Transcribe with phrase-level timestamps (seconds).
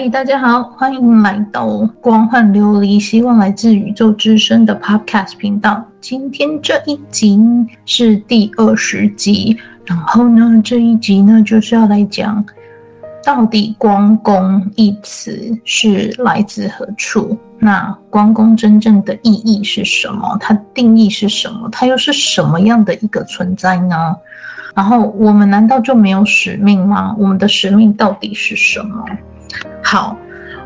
[0.00, 1.68] 嗨，大家好，欢迎来到
[2.00, 5.84] 光幻琉璃，希望来自宇宙之声的 Podcast 频道。
[6.00, 7.38] 今天这一集
[7.84, 12.42] 是第二十集，然后呢，这一集呢就是要来讲，
[13.22, 17.36] 到底光宫一词是来自何处？
[17.58, 20.34] 那光宫真正的意义是什么？
[20.40, 21.68] 它定义是什么？
[21.70, 24.16] 它又是什么样的一个存在呢？
[24.74, 27.14] 然后我们难道就没有使命吗？
[27.18, 29.04] 我们的使命到底是什么？
[29.82, 30.16] 好，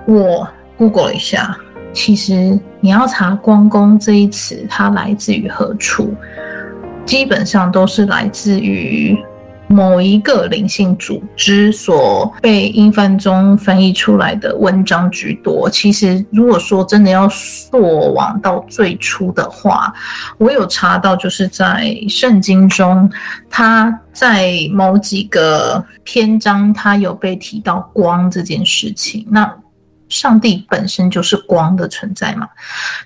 [0.06, 1.56] 我 Google 一下，
[1.92, 6.12] 其实你要查“光宫”这一词，它来自于何处，
[7.04, 9.16] 基本上都是来自于
[9.74, 15.68] 某一个灵性组织所被英翻中翻译出来的文章居多。
[15.68, 19.92] 其实，如果说真的要溯往到最初的话，
[20.38, 23.10] 我有查到，就是在圣经中，
[23.50, 29.26] 它在某几个篇章，它有被提到光这件事情。
[29.28, 29.52] 那
[30.08, 32.46] 上帝本身就是光的存在嘛，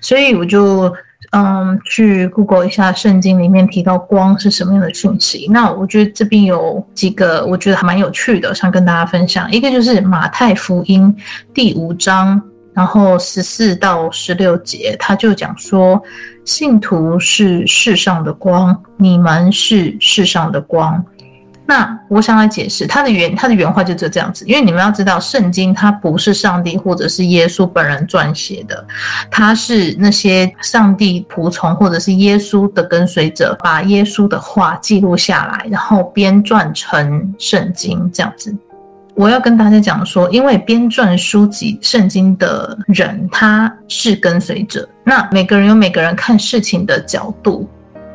[0.01, 0.93] 所以我就。
[1.31, 5.47] 嗯，去 Google 一下圣经里面提到光是什么样的讯息。
[5.51, 9.51] 那我觉得这边有几个我觉得还蛮有趣的，想跟大家分享。
[9.51, 11.15] 一个就是马太福音
[11.53, 12.41] 第五章，
[12.73, 16.01] 然后十四到十六节，他就讲说，
[16.45, 21.03] 信徒是世上的光，你们是世上的光。
[21.69, 28.83] 那我想来解释他的原他的原话就是这样子，因为你们要知道，圣经它不是上帝或者是耶稣本人撰写的，
[29.29, 38.51] 它是那些上帝仆从或者是耶稣的跟随者把耶稣的话记录下来，然后编撰成圣经这样子。
[39.13, 47.69] 我要跟大家讲说，因为编撰书籍圣经的人他是跟随者，那每个人有每个人看事情的角度。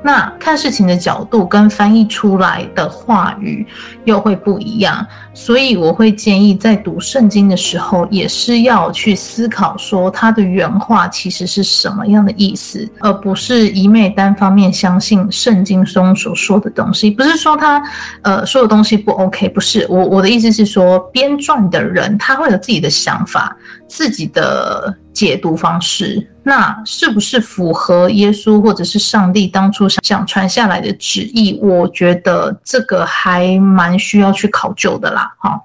[0.06, 3.66] 那看事情的角度跟翻译出来的话语
[4.04, 17.10] 又会不一样，所以我会建议在读圣经的时候，也是要去思考说它的原话其实是什么样的意思，而不是一昧单方面相信圣经中所说的东西。
[17.10, 17.82] 不是说他
[18.20, 23.56] 呃说的东西不 OK，不是，我我的意思是说，编撰的人他会有自己的想法，
[23.88, 24.94] 自己的。
[25.14, 31.58] 解读方式，那是不是符合耶稣或者是上帝当初想传下来的旨意？
[31.62, 35.58] 我觉得这个还蛮需要去考究的啦，哈。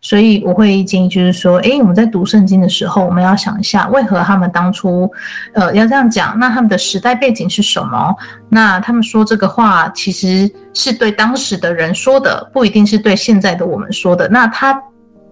[0.00, 5.10] 所以我会建议，就是说，诶，我们在读圣经的时候，我们要想一下，为何他们当初，
[5.54, 6.38] 呃，要这样讲？
[6.38, 8.14] 那他们的时代背景是什么？
[8.48, 14.26] 那他们说这个话，其实是对当时的人说的，不一定是对现在的我们说的。
[14.28, 14.78] 那他。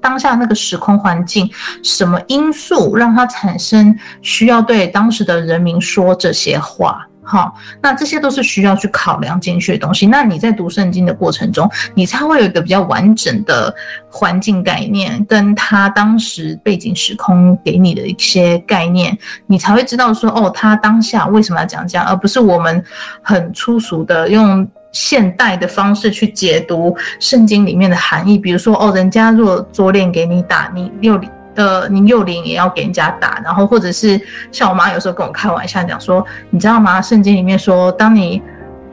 [0.03, 1.49] 当下那个时空环境，
[1.83, 7.07] 什么因素让他产生需要对当时的人民说这些话？
[7.25, 10.09] 好，那这些都是需要去考量进去的东西。
[10.09, 13.73] 那你在读圣经的过程中，你才会有一个比较完整的
[14.11, 22.85] 环境概念，跟他当时背景时空给你的一些概念，你才会知道说，哦，他当下为什么要讲这样，而不是我们
[23.23, 24.69] 很粗俗的用。
[24.93, 34.21] 现代的方式去解读圣经里面的含义，比如说哦，人家若左脸给你打，你右脸呃，你右脸也要给人家打，然后或者是
[34.51, 37.01] 像我妈有时候跟我开玩笑讲说，你知道吗？
[37.01, 38.41] 圣经里面说，当你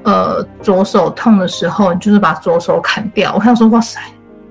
[0.04, 3.34] 呃左手痛的时候，你就是把左手砍掉。
[3.36, 4.00] 我想说，哇塞，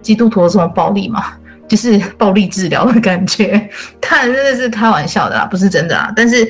[0.03, 1.25] 基督徒这么暴力吗？
[1.66, 3.69] 就是暴力治疗的感觉，
[4.00, 6.47] 看真的是开玩笑的啦，不是真的啊，但是。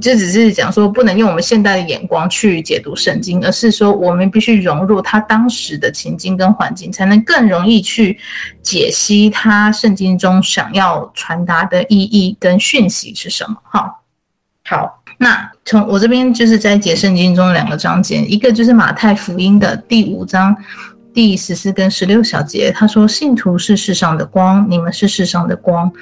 [0.00, 8.18] 就只是讲说，不能用我们现代的眼光去解读圣经，而是说我们必须融入他当时的情境跟环境，才能更容易去
[8.62, 13.56] 解析他圣经中想要传达的意义跟讯息是什么。
[13.62, 13.94] 哈，
[14.64, 20.56] 好，那从我这边就是在解圣经中两个章节，一个就是马太福音的第五章
[21.14, 25.92] 第十四跟十六小节，他说：“信徒是世上的光，你们是世上的光。”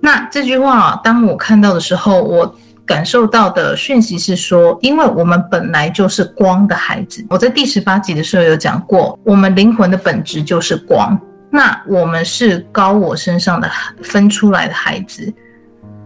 [0.00, 2.54] 那这句话当我看到的时候，我。
[2.84, 7.24] 感受到的讯息是说，因为我们本来就是光的孩子。
[7.30, 11.18] 我在第十八集的时候有讲过，我们灵魂的本质就是光。
[11.50, 13.70] 那我们是高我身上的
[14.02, 15.32] 分出来的孩子，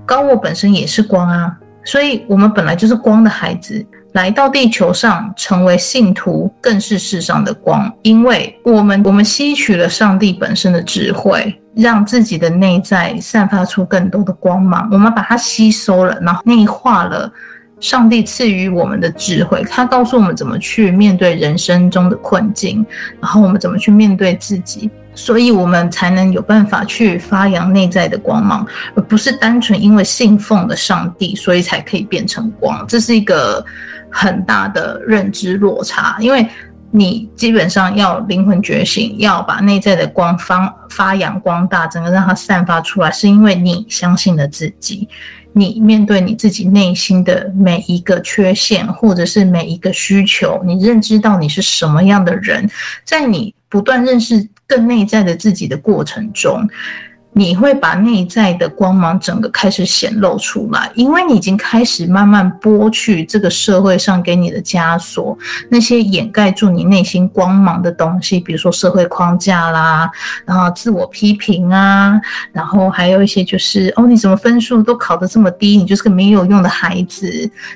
[0.05, 3.87] 高我本身也是光啊，所以我们本来就是光的孩子。
[4.17, 14.89] 来到地球上成为信徒，更是世上的光，因为我们我们吸取了上帝本身的智慧，让自己的内在散发出更多的光芒。
[14.91, 17.31] 我们把它吸收了，然后内化了
[17.79, 19.63] 上帝赐予我们的智慧。
[19.69, 22.85] 他告诉我们怎么去面对人生中的困境，
[23.21, 32.83] 然后我们怎么去面对自己，所以我们才能有办法去发扬内在的光芒，而不是单纯因为信奉了上帝，所以才可以变成光。
[32.89, 33.63] 这是一个。
[34.17, 36.49] 很大的认知落差，因为
[36.91, 45.07] 你基本上要灵魂觉醒，要把内在的光发发扬光大，整个让它散发出来，是因为你相信了自己。
[45.53, 52.69] 你面对你自己内心的每一个缺陷，或者是每一个需求，你认知到你是什么样的人，
[53.05, 56.67] 在你不断认识更内在的自己的过程中。
[57.39, 65.37] 你会把内在的光芒整个开始显露出来，因为你已经开始慢慢剥去这个社会上给你的枷锁，
[65.69, 70.11] 那些掩盖住你内心光芒的东西，比如说社会框架啦，
[70.47, 72.19] 然后自我批评啊，
[72.53, 77.29] 然后还有一些就是哦，你怎么分数都考得这么低，你就是个没有用的孩子，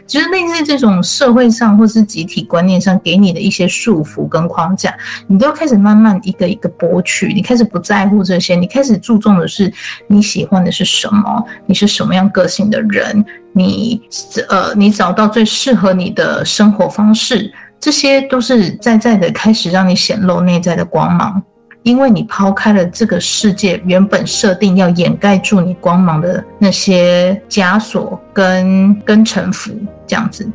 [0.06, 4.96] 就是类似这种社会上或是集体观念上给你的一些束缚跟框架，
[5.26, 9.49] 你都开始慢慢一个一个剥去，你开始不在乎这些，你开始注重的。
[9.50, 9.70] 是
[10.06, 11.44] 你喜欢的是什么？
[11.66, 13.22] 你是什么样个性的人？
[13.52, 14.00] 你
[14.48, 21.42] 呃，你找到最适合你的生活方式，这些都是在在的开始让你显露内在的光芒，
[21.82, 29.72] 因为你抛开了这个世界原本设定要掩盖住你光芒的那些枷锁跟跟臣服，
[30.06, 30.48] 这样子。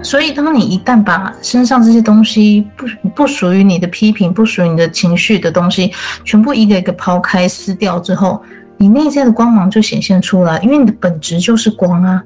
[0.00, 5.92] 所以，当你一旦把身上这些东西不不属于你的批评、不属于你的情绪的东西，
[6.24, 8.40] 全部一个一个抛开、撕掉之后，
[8.76, 12.22] 你内在的光芒就显现出来，因为你的本质就是光啊。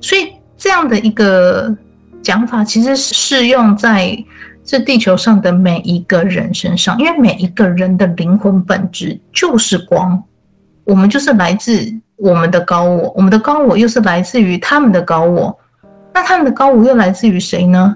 [0.00, 1.74] 所以，这样的一个
[2.22, 4.16] 讲法，其实是适用在
[4.64, 10.22] 这地球上的每一个人身上，因为每一个人的灵魂本质就是光，
[10.84, 15.56] 我们就是来自我们的高我，我们的高我又是来自于他们的高我。
[16.14, 17.94] 那他们的高我又来自于谁呢？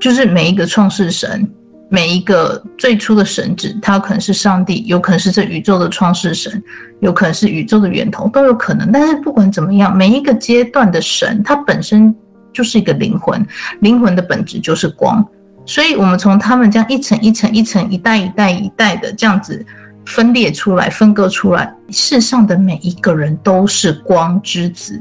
[0.00, 1.48] 就是每一个创世神，
[1.88, 6.62] 每一个最初的神子，他可能是上帝，有可能是这宇宙的创世神，
[7.00, 8.90] 有可能是宇宙的源头，都有可能。
[8.90, 12.14] 但是不管怎么样，每一个阶段的神，它本身
[12.52, 13.44] 就是一个灵魂，
[13.80, 15.24] 灵魂的本质就是光。
[15.64, 19.64] 所以，我们从他们这样一层一层一层、一代一代一代的这样子
[20.04, 25.00] 分裂出来、分割出来，世上的每一个人都是光之子。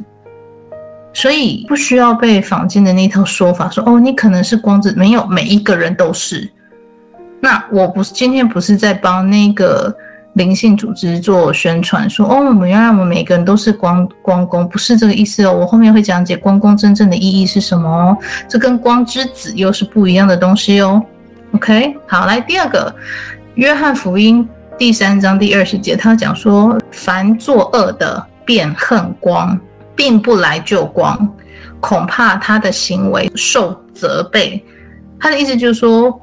[1.13, 6.49] 所以不需要被坊间的那套说法说哦，你可能是光子，没有，每一个人都是。
[7.41, 9.93] 那我不是今天不是在帮那个
[10.33, 15.51] 灵性组织做宣传，说哦，我们原来我们每个人都是光光公，不是这个意思哦。
[15.51, 18.17] 我后面会讲解光公真正的意义是什么哦，
[18.47, 21.03] 这跟光之子又是不一样的东西哦。
[21.53, 22.95] OK，好，来第二个，
[23.55, 24.47] 约翰福音
[24.77, 29.59] 第三章第二十节，他讲说，凡作恶的便恨光。
[30.01, 31.31] 并不来救光，
[31.79, 34.59] 恐怕他的行为受责备。
[35.19, 36.19] 他的意思就是说，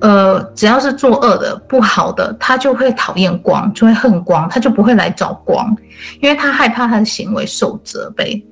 [0.00, 5.76] 呃，只要是作恶的、不好的，他就会讨厌光，就会恨光，他就不会来找光，
[6.22, 8.42] 因为他害怕他的行为受责备。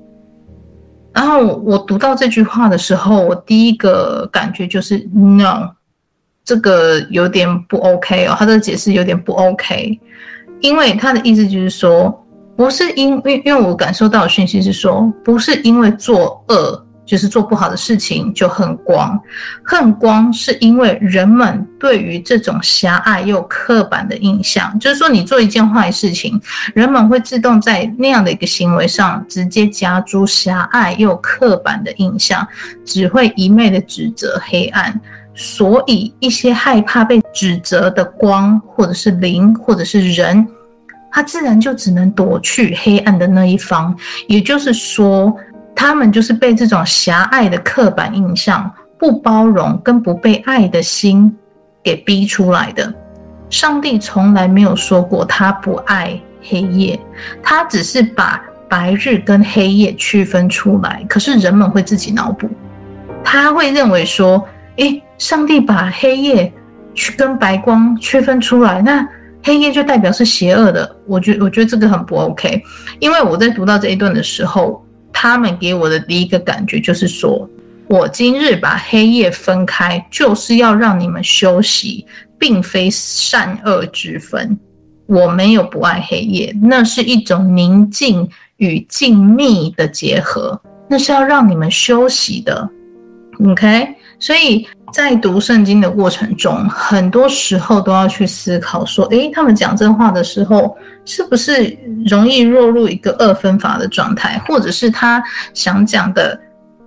[1.14, 5.70] 然后我读到这句话的时候，我第一个感觉就是 no，
[6.44, 9.98] 这个有点不 OK 哦，他的解释有点不 OK，
[10.60, 12.18] 因为他的意思就是说。
[12.62, 19.20] 不是因为，因为我感受到的讯息是说，不是因为做恶，就是做不好的事情就恨光，
[19.64, 26.40] 恨光是因为人们对于这种狭隘又刻板的印象，就是说你做一件坏事情，
[26.72, 32.46] 人们会自动在那样的一个行为上直接加诸狭隘又刻板的印象，
[32.84, 35.00] 只会一昧的指责黑暗，
[35.34, 40.46] 所以一些害怕被指责的光，或者是灵，或者是人。
[41.12, 43.94] 他自然就只能躲去黑暗的那一方，
[44.26, 45.32] 也就是说，
[45.74, 51.36] 他们就是被这种狭隘的刻板印象、不包容跟不被爱的心
[51.82, 52.92] 给逼出来的。
[53.50, 56.98] 上帝从来没有说过他不爱黑夜，
[57.42, 61.04] 他只是把白日跟黑夜区分出来。
[61.06, 62.48] 可是人们会自己脑补，
[63.22, 64.42] 他会认为说
[64.76, 66.50] ：“诶，上帝把黑夜
[66.94, 69.06] 去跟白光区分出来，那。”
[69.42, 72.62] 黑夜就代表是邪恶的，我觉我觉得这个很不 OK，
[73.00, 77.48] 因为我在读到这一段的时候，他们给我的第一个感觉就是说，
[77.88, 82.06] 我今日把黑夜分开，就是要让你们休息，
[82.38, 84.58] 并非善恶之分。
[85.06, 90.58] 我没有不爱黑夜，那是一种宁静与静谧的结合，
[90.88, 92.70] 那是要让你们休息的。
[93.44, 93.88] OK，
[94.22, 94.64] 所以。
[94.92, 100.76] 在读圣经的过程中，很多时候都要去思考说：诶，他们讲真话的时候，
[101.06, 101.74] 是不是
[102.06, 105.24] 容易落入一个二分法的状态，或者是他
[105.54, 106.38] 想讲的，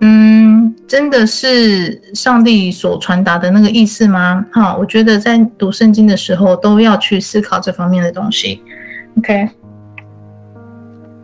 [0.02, 4.46] 嗯，真的是上帝所传达的那个意思吗？
[4.52, 8.62] 好，我觉得在读圣经的时候都要去思考这方面的东西。
[9.18, 9.48] OK，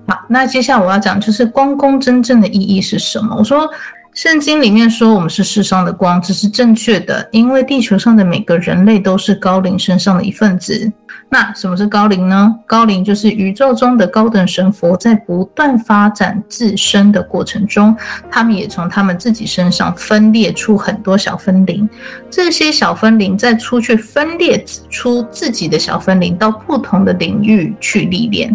[0.08, 3.36] 好，那接下来我要讲就是光公真正的意义是什么？
[3.38, 3.70] 我说。
[4.14, 10.92] 圣经里面说我们是世上的光，这是正确的，因为地球上的每个人类都是高灵身上的一份子。
[11.30, 12.54] 那什么是高灵呢？
[12.66, 17.96] 高灵就是宇宙中的高等神佛，在不断发展自身的过程中，
[18.30, 21.88] 他们也从他们自己身上分裂出很多小分灵。
[22.30, 28.54] 这些小分灵再出去分裂出自己的小分灵，到不同的领域去历练，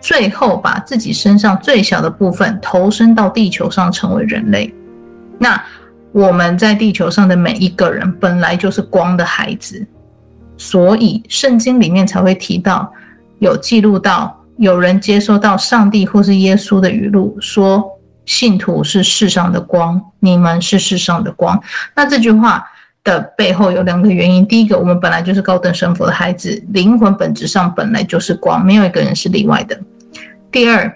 [0.00, 4.74] 最后把自己身上最小的部分投身到地球上，成为人类。
[5.38, 5.62] 那
[6.12, 9.86] 我们在地球上的每一个人本来就是光的孩子，
[10.56, 12.90] 所以圣经里面才会提到，
[13.38, 17.84] 有记录到有人接收到上帝或是耶稣的语录，说
[18.24, 21.62] 信徒是世上的光，你们是世上的光。
[21.94, 22.64] 那这句话
[23.04, 29.76] 的背后有两个原因：第一个，我们本来就是高等神佛的孩子，灵魂本质上本来就是光，没有一个人是例外的；
[30.50, 30.90] 第二，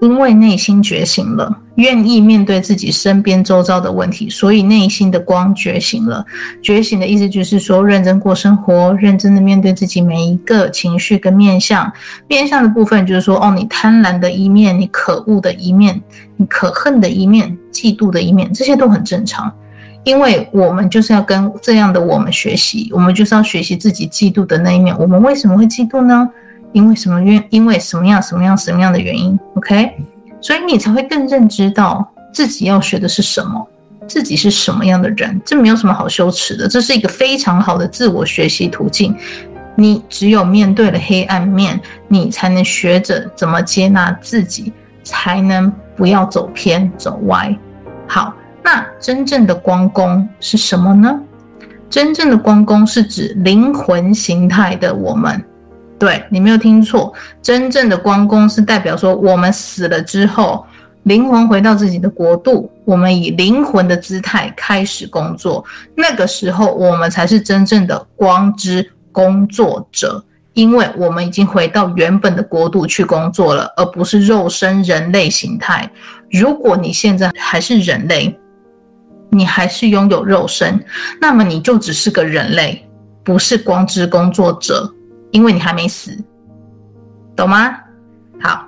[0.00, 1.62] 因为内心觉醒了。
[1.76, 6.24] 愿意面对自己身边周遭的问题，所以内心的光觉醒了。
[6.62, 11.90] 觉醒的意思就是说，认真过生活，认真的面对自己每一个情绪跟面向。
[12.28, 16.00] 面向的部分就是说，哦，你贪婪的一面，你可恶的一面，
[16.36, 19.52] 你可恨的一面，嫉妒的一面，这些都很正常。
[20.04, 24.96] 因为我们就是要跟这样的我们学习，我们就是要学习自己嫉妒的那一面。
[24.98, 26.28] 我们为什么会嫉妒呢？
[26.72, 27.42] 因为什么原？
[27.50, 29.90] 因为什么样、什么样、什么样的原因？OK。
[30.40, 33.66] 所以你才会更认知到自己要学的是什么，
[34.06, 39.16] 自己是什么样的人，这没有什么好羞耻的，这是一个非常好的自我学习途径。
[39.74, 41.78] 你只有面对了黑暗面，
[42.08, 47.54] 你才能学着怎么接纳自己，才能不要走偏走歪。
[48.06, 51.20] 好，那真正的光宫是什么呢？
[51.90, 55.44] 真正的光宫是指灵魂形态的我们。
[55.98, 60.66] 对，你没有听错，真正的光宫是代表说，我们死了之后，
[61.04, 65.64] 灵魂回到自己的国度，我们以灵魂的姿态开始工作。
[65.94, 70.22] 那个时候，我们才是真正的光之工作者，
[70.52, 75.90] 因为我们已经回到原本的国度去工作了，而不是肉身人类形态。
[76.30, 78.38] 如果你现在还是人类，
[79.30, 80.78] 你还是拥有肉身，
[81.20, 82.86] 那么你就只是个人类，
[83.24, 84.92] 不是光之工作者。
[85.36, 86.16] 因为你还没死，
[87.36, 87.76] 懂吗？
[88.40, 88.64] 好，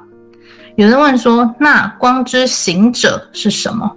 [0.77, 3.91] 有人问说，那光之行者是什么？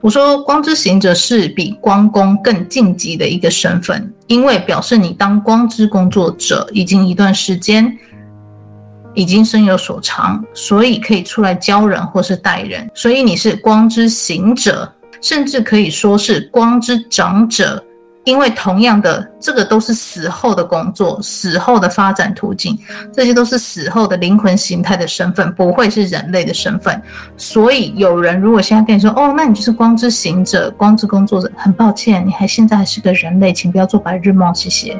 [0.00, 7.92] 我说，光之行者是比光工更晋级的一个身份，因为表示你当光之工作者已经一段时间，
[9.14, 14.88] 已经身有所长，所以可以出来教人或是带人，所以你是光之行者，
[15.20, 17.84] 甚至可以说是光之长者。
[18.24, 22.78] 因为同样的，这个都是死后的工作，死后的发展途径，
[23.12, 27.02] 这些都是死后的灵魂形态的身份，不会是人类的身份。
[27.36, 34.96] 所以有人如果现在跟你说，哦，那你就是光之行者、光之工作者，很抱歉，你还现在还是个人类，请不要做白日梦，谢谢。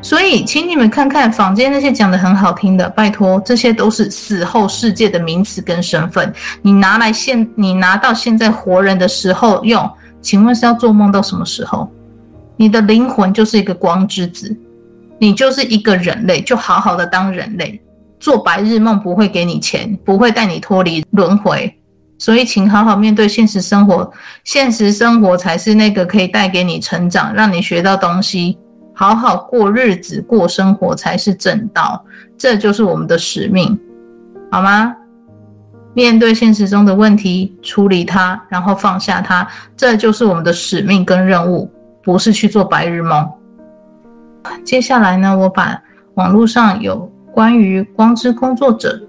[0.00, 9.90] 所以，请你们看看坊间那些讲的很好听的，拜托，这些都是死后世界的名词跟身份，你拿来现，你拿到现在活人的时候用。
[10.22, 11.90] 请问是要做梦到什么时候？
[12.56, 14.56] 你的灵魂就是一个光之子，
[15.18, 17.82] 你就是一个人类，就好好的当人类。
[18.20, 21.76] 做白日梦不会给你钱，不会带你脱离轮回，
[22.18, 24.08] 所以请好好面对现实生活。
[24.44, 28.56] 现实生活才是那个可以带给你成长，让你学到东西，
[28.94, 32.04] 好好过日子、过生活才是正道。
[32.38, 33.76] 这就是我们的使命，
[34.52, 34.94] 好吗？
[35.94, 39.46] 面对现实中的问题，处理它，然后放下它，
[39.76, 41.70] 这就是我们的使命跟任务，
[42.02, 43.28] 不是去做白日梦。
[44.64, 45.80] 接下来呢，我把
[46.14, 49.00] 网络上有关于光之工作者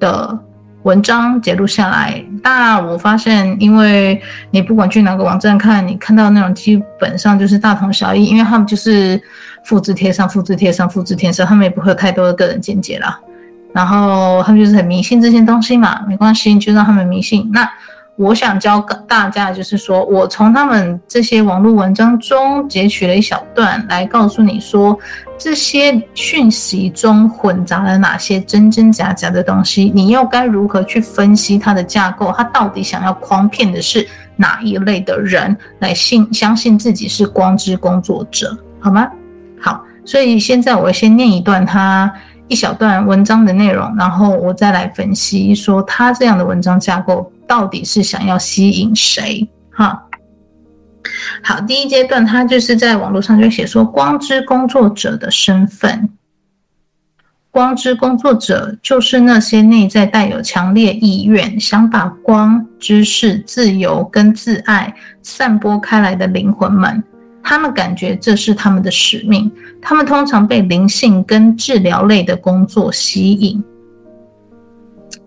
[0.00, 0.38] 的
[0.84, 2.24] 文章截录下来。
[2.42, 9.20] 那我发现，因为你不管去哪个网站看，你看到那种基本上就是大同小异，因为他们就是
[9.64, 13.20] 复制贴上、复制贴上、复制贴上，他们也不会有太多的个人见解啦。
[13.72, 17.50] 然后他们就是很迷信这些东西嘛，没关系，就让他们迷信。
[17.52, 17.68] 那
[18.16, 24.96] 我想教大家，就是说我从他们这些网络文章中截取了一小段，来告诉你说，
[25.38, 32.32] 这些讯息中混杂了哪些真真假假的东西，你又该如何去分析它的架构？
[32.36, 39.08] 它到底想要诓骗的是哪一类的人来信相信自己是光之工作者，好吗？
[39.58, 42.12] 好，所以现在我先念一段他。
[42.52, 49.48] 一小段文章的内容，然后我再来分析说他这样的文章架构到底是想要吸引谁？
[49.70, 50.04] 哈，
[51.42, 56.10] 好，第一阶段他就是在网络上就写说，光之工作者的身份，
[57.50, 67.02] 光之工作者就是那些内在带有强烈意愿，想把光、知识、自由跟自爱散播开来的灵魂们。
[67.42, 69.50] 他们感觉这是他们的使命。
[69.80, 73.62] 他们通常被灵性跟治疗类的工作吸引，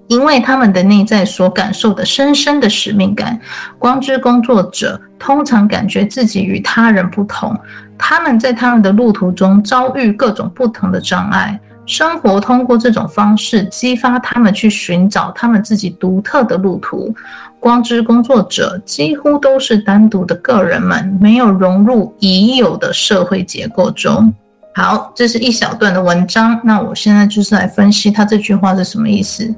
[0.08, 3.40] 因为他们的内在所感受的深深的使命感。
[3.78, 7.58] 光之工作者通常感觉自己与他人不同，
[7.98, 11.60] 他们在他们的路途中遭遇各种不同的障碍。
[11.86, 17.14] 生活通过这种方式激发他们去寻找他们自己独特的路途。
[17.60, 24.32] 光之工作者几乎都是单独的个人们，没有融入已有的社会结构中。
[24.76, 26.60] 好，这是一小段的文章。
[26.64, 29.52] 那我现在就是来分析他这句话是什么意思。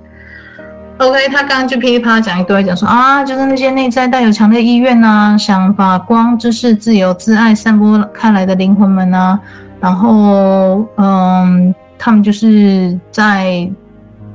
[0.99, 9.39] OK，他刚刚就噼里啪啦讲一堆，讲说啊，就是那些内在带有强烈意愿呐、想把光、知识、自由、自爱散播开来的灵魂们呐、啊，
[9.81, 11.73] 然后嗯。
[11.97, 13.69] 他们就是在，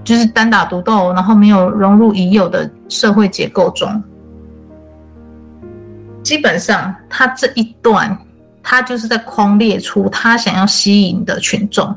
[0.03, 4.03] 就是单打独斗，然后没有融入已有的社会结构中。
[6.23, 8.17] 基本上，他这一段，
[8.63, 11.95] 他就是在框列出他想要吸引的群众。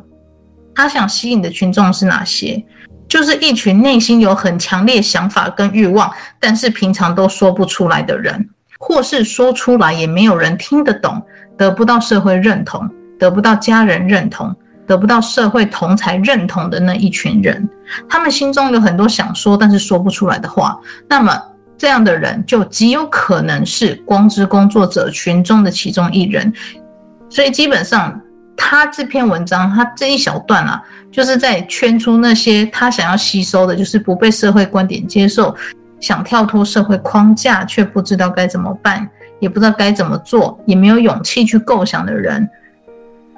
[0.74, 2.63] 他想吸引的群众是哪些？
[3.07, 11.22] 就是一群内心有很强烈想法跟欲望，但是平常都说不出来的人，或是说出来也没有人听得懂，
[11.55, 14.53] 得不到社会认同，得不到家人认同。
[14.87, 17.67] 得不到社会同才认同的那一群人，
[18.07, 21.39] 他们心中有很多想说但是说不出来的话，那么
[21.77, 26.51] 这样的人就极有可能是光之工作者群中的其中一人。
[27.29, 28.21] 所以基本上，
[28.55, 35.53] 他这篇文章，他这一小段啊，就是在圈出那些他想要吸收的，就是不被社会观点接受，
[35.99, 39.05] 想跳脱社会框架却不知道该怎么办，
[39.39, 42.47] 也不知道该怎么做，也没有勇气去构想的人。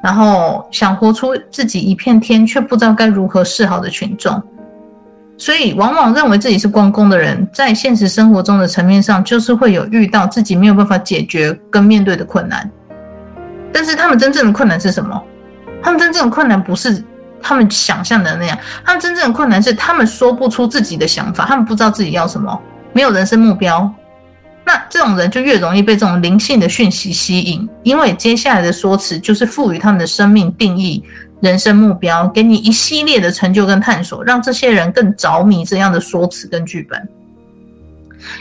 [0.04, 4.42] 然后想活出自己一片天，却不知道该如何是好的群众，
[5.38, 12.70] 所以往往认为自己是光公的人，在现实生活中的层面上，就是会有遇到自己没有办法解决跟面对的困难。
[13.74, 15.22] 但是他们真正的困难是什么？
[15.82, 17.04] 他们真正的困难不是
[17.42, 22.60] 他们想象的那样，他们真正的困难是他们说不出自己的想法，他们不知道自己要什么，
[22.94, 23.92] 没有人生目标。
[24.68, 31.02] 那这种人就越容易被这种灵性的讯息吸引，因为接下来的说辞就是赋予他们的生命定义、
[31.40, 37.08] 人生目标，给你一系列的成就跟探索，让这些人更着迷这样的说辞跟剧本。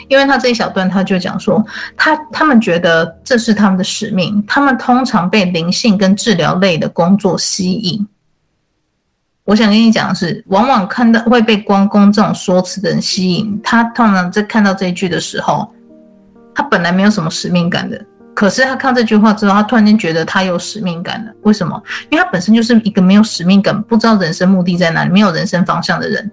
[0.09, 1.65] 因为他这一小段他就讲说，
[1.97, 8.05] 他他们觉得这是他们的使命，他们通常被灵性跟治疗类的工作吸引。
[9.45, 15.73] 我想跟你讲的是，往往看到会被光工这种说辞的人吸引，他通常在看到这一句的时候。
[16.57, 18.03] 他本来没有什么使命感的，
[18.35, 21.31] 可是他看这句话之后，他突然间觉得他有使命感了。
[21.43, 21.81] 为什么？
[22.09, 26.33] 因为他本身就是一个没有使命感、不知道人生目的在哪里、没有人生方向的人。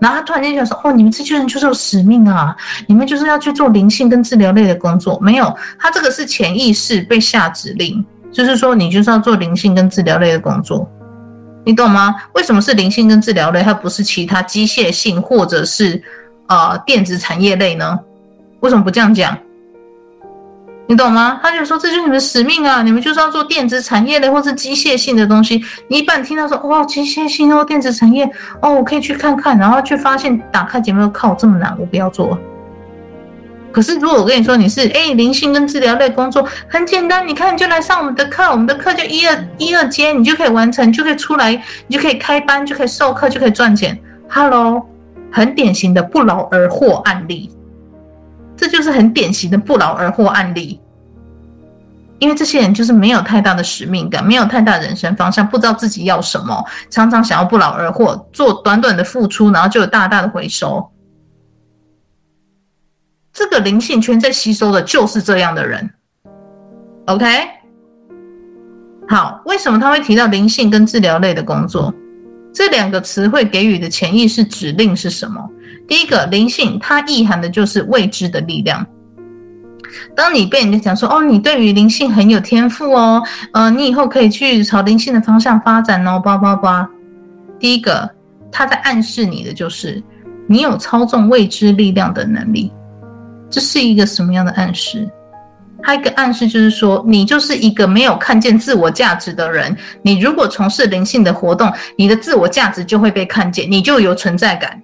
[0.00, 2.56] 然后他突然间就说：“哦，你们这些人就是有使命啊！
[2.88, 10.90] 你们就是要去做灵性跟治疗类的工作。”没有，他这个是潜意识被下指令，就是说你就是要做灵性跟治疗类的工作。
[11.64, 12.16] 你懂吗？
[12.34, 16.02] 为什么是灵性跟治疗类，它不是其他机械性或者是
[16.48, 17.96] 呃电子产业类呢？
[18.62, 19.36] 为什么不这样讲？
[20.86, 21.40] 你懂吗？
[21.42, 22.82] 他就说，这就是你们的使命啊！
[22.82, 25.62] 你们就是要做电子产业的或是机械性的东西。
[25.88, 28.28] 你一般听到说，哦，机械性哦，电子产业
[28.60, 32.38] 哦，我可以去看看，然后去发现打开节目，靠，这么难，我不要做。
[33.72, 41.52] 可是如果我跟你说你是哎灵性跟治疗类工作很简单，你看你就来上我们的课，我们的课就一二一二阶，你就可以完成，就可以出来，
[41.86, 43.98] 你就可以开班，就可以授课，就可以赚钱。
[44.28, 44.86] Hello，
[45.32, 47.50] 很典型的不劳而获案例。
[48.56, 50.80] 这就是很典型的不劳而获案例，
[52.18, 60.88] 因为这些人就是没有太大的使命感，没有太大人生方向，不知道自己要什么，常常想要不劳而获，做短短的付出，然后就有大大的回收。
[63.32, 65.90] 这个灵性圈在吸收的就是这样的人。
[67.06, 67.26] OK，
[69.08, 71.92] 好，为什么他会提到灵性跟治疗类的工作？
[72.54, 75.50] 这两个词汇给予的潜意识指令是什么？
[75.88, 78.86] 第一个灵性，它意含的就是未知的力量。
[80.16, 86.88] 当你被人家讲说，哦，你对于灵性很有天赋哦，呃，你以后可以去朝灵性的方向发展哦，叭叭叭。
[87.58, 88.08] 第一个，
[88.50, 90.02] 他在暗示你的就是，
[90.46, 92.72] 你有操纵未知力量的能力。
[93.50, 95.06] 这是一个什么样的暗示？
[95.82, 99.76] 还有一个暗示就是说，你就是一个没有看见自我价值的人。
[100.00, 104.80] 你如果从事灵性的活动，你的自我价值就会被看见，你就有存在感。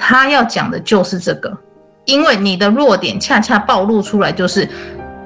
[0.00, 1.56] 他要讲的就是这个，
[2.06, 4.66] 因为你的弱点恰恰暴露出来，就是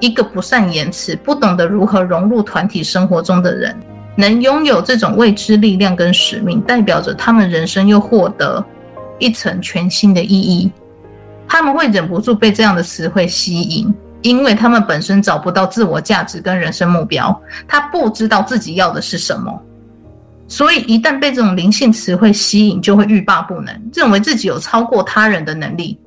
[0.01, 3.75] 一个不善言辞、不懂得如何融入团体生活中的人。
[4.17, 8.63] 能拥有这种未知力量跟使命，代表着他们人生又获得
[9.19, 10.71] 一层全新的意义。
[11.47, 19.61] 他们会忍不住被这样的词汇吸引，因为他们本身找不到自我价值跟人生目标，他不知道自己要的是什么，
[20.47, 25.99] 所以一旦被这种灵性词汇吸引，就会欲罢不能，认为自己有超过他人的能力。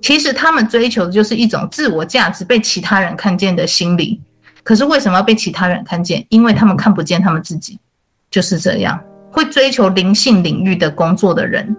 [0.00, 4.20] 其实他们追求的就是一种自我价值被其他人看见的心理。
[4.62, 6.24] 可是为什么要被其他人看见？
[6.28, 7.78] 因为他们看不见他们自己，
[8.30, 8.98] 就是这样。
[9.30, 11.76] 会追求灵性领域的工作的人，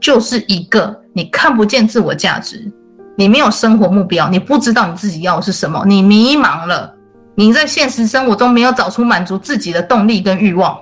[0.00, 2.70] 就是一个你看不见自我价值，
[3.16, 6.92] 你没有生活目标，你不知道你自己要的是什么，你迷茫了，
[7.34, 10.76] 你在现实生活中没有找出满足自己的动力跟欲望，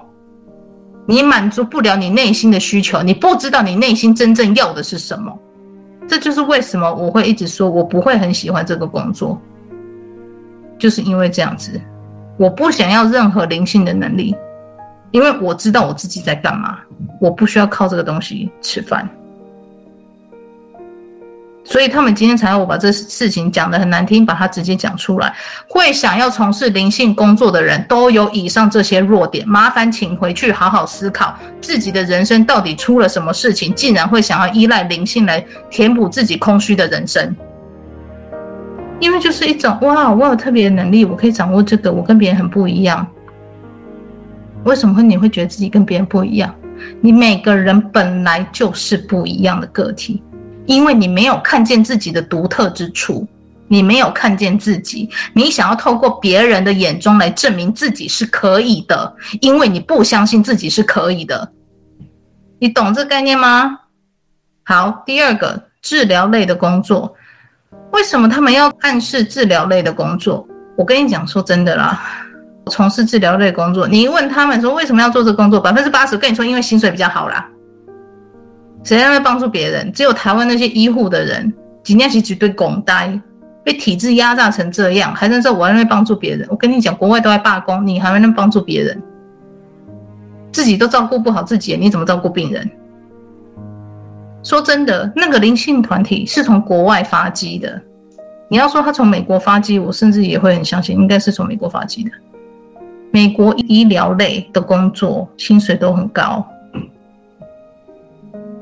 [1.07, 5.33] 你满足不了你内心的需求，你不知道你内心真正要的是什么。
[6.09, 9.41] 这就是为什么我会一直说我不会很喜欢这个工作。
[10.79, 11.81] 就是因为这样子，
[12.37, 14.37] 我不想要任何灵性的能力，
[15.11, 16.79] 因为我知道我自己在干嘛，
[17.21, 19.09] 我不需要靠这个东西吃饭。
[21.69, 25.35] 所以他们今天才要我把这事情讲得很难听，把它直接讲出来。
[25.69, 37.35] 会想要从事灵性工作的人都有以上这些弱点，麻烦请回去好好思考自己的人生到底出了什么事情，竟然会想要依赖灵性来填补自己空虚的人生。
[39.01, 43.05] 因为就是一种哇，我有特别的能力，我可以掌握这个，我跟别人很不一样。
[44.63, 46.55] 为什么会你会觉得自己跟别人不一样？
[47.01, 50.23] 你每个人本来就是不一样的个体，
[50.67, 53.27] 因为你没有看见自己的独特之处，
[53.69, 61.51] 你没有看见自己，你想要透过别人的眼中来证明自己是可以的，因为你不相信自己是可以的。
[62.59, 63.81] 你懂这概念吗？
[64.65, 67.15] 好，第二个治疗类的工作。
[67.93, 70.47] 为什么他们要暗示治疗类的工作？
[70.77, 72.03] 我跟你讲，说真的啦，
[72.71, 77.49] 从事治疗类工作，你问他们说为什么要做这工作，百分之八十跟你说因为薪水比较好啦。
[78.87, 79.93] 谁在那帮助别人？
[79.93, 83.21] 只有台湾那些医护的人，今天是绝对拱呆，
[83.65, 86.47] 被体制压榨成这样，还能说我在那边帮助别人？
[86.49, 89.03] 我跟你讲，国外都在罢工，你还能帮助别人？
[90.53, 92.71] 自己都照顾不好自己，你怎么照顾病人？
[94.45, 97.83] 说真的，那个灵性团体是从国外发迹的。
[98.49, 102.11] 你要说他从美国发迹，我甚至也会很相信，应该是从美国发迹的。
[103.11, 106.47] 美国医疗类的工作薪水都很高，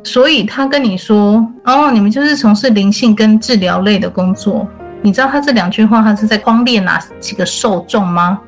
[0.05, 4.69] 所以他跟你说：“哦，你们就是从事灵性跟治疗类的工作。”
[5.03, 8.39] 你知道他这两句话，他是在光列哪几个受众吗？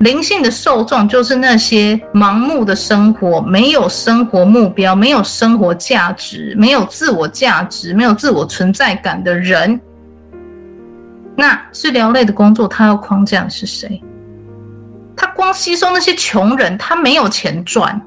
[0.00, 9.80] 灵性的受众就是那些盲目的生活，没有生活目标，没有生活价值，没有自我价值，没有自我存在感的人。
[11.36, 14.02] 那治疗类的工作，他要框架的是谁？
[15.16, 18.00] 他光吸收那些穷人，他没有钱赚。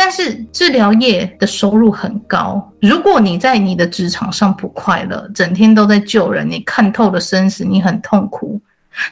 [0.00, 2.72] 但是治疗业的收入很高。
[2.80, 8.60] 如果你在你的职场上不快乐，整天都在救人，你看透了生死，你很痛苦。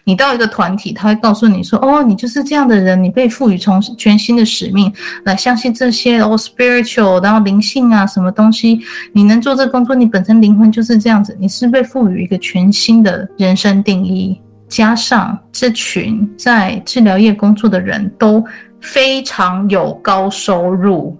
[0.05, 4.93] 你到一个团体，他会告诉你说：“哦，你就是这样的人，你被赋予从全新的使命，
[5.25, 8.81] 来相信这些哦，spiritual，然后灵性啊，什么东西，
[9.13, 14.41] 你能做这工作，你本身灵魂就是这样子，你是被赋予一个全新的人生定义。
[14.69, 18.45] 加上这群在治疗业工作的人都
[18.81, 21.17] 非常有高收入，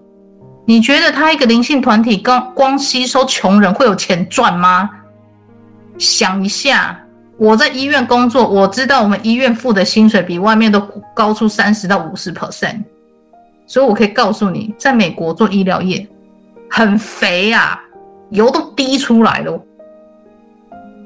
[0.65, 4.89] 你觉得他一个灵性团体光光吸收穷人会有钱赚吗？
[5.97, 6.99] 想一下。”
[7.39, 10.79] 我在医院工作，我知道我们医院付的薪水比外面都
[11.13, 12.83] 高出三十到五十 percent，
[13.67, 16.07] 所以我可以告诉你，在美国做医疗业
[16.67, 17.79] 很肥啊，
[18.31, 19.63] 油都滴出来了。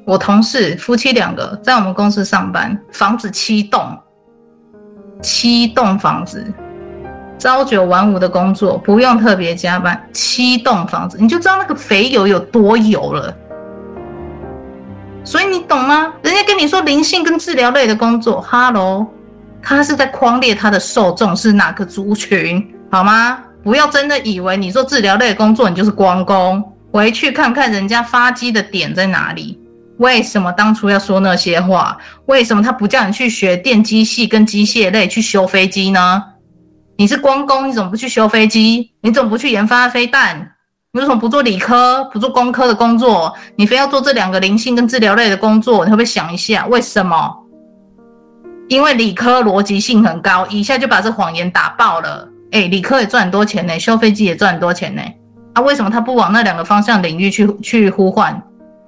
[0.06, 3.86] 我同事夫妻两个在我们公司上班，房子七栋，
[5.22, 6.46] 七栋房子，
[7.38, 13.34] 朝九晚五的工作，不用特别加班，七栋房子，你就知道那个肥油有多油了。
[15.24, 16.12] 所以你懂吗？
[16.24, 19.06] 人家跟你说灵性跟治疗类的工作，哈喽，
[19.62, 23.38] 他是在框列他的受众是哪个族群，好吗？
[23.64, 26.64] 不要真的以为你做治疗类的工作，你就是光工。
[26.92, 29.61] 回去看看人家发迹的点在哪里。
[30.02, 31.96] 为什么当初要说那些话？
[32.26, 36.24] 为什么他不叫你去学电机系跟机械类去修飞机呢？
[36.98, 38.92] 你是光工，你怎么不去修飞机？
[39.02, 40.40] 你怎么不去研发飞弹？
[40.92, 43.32] 你为什么不做理科，不做工科的工作？
[43.56, 45.86] 你非要做这两个灵性跟治疗类的工作？
[45.86, 47.32] 你会不会想一下为什么？
[48.70, 52.28] 因为理科逻辑性很高，一下就把这谎言打爆了。
[52.50, 55.02] 哎，理科也赚很多钱呢，修飞机也赚很多钱呢。
[55.54, 58.42] 啊，为什么他不往那两个方向领域去去呼唤？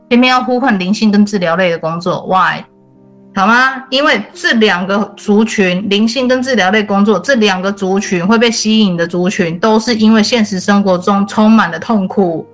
[0.10, 2.64] 偏偏要呼唤灵性跟治疗类的工作？Why？
[3.36, 3.84] 好吗？
[3.90, 12.48] 因为这两个族群，灵性跟治疗类工作，这两个族群会被吸引的族群，都是因为现实生活中充满了痛苦。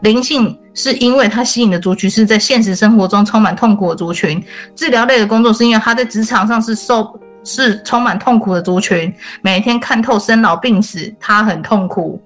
[0.00, 4.42] 灵性是因为它吸引的族群是在现实生活中充满痛苦的族群，
[4.74, 9.12] 治疗类的工作是因为他在职场上是受是充满痛苦的族群，
[9.42, 12.18] 每天看透生老病死，他很痛苦，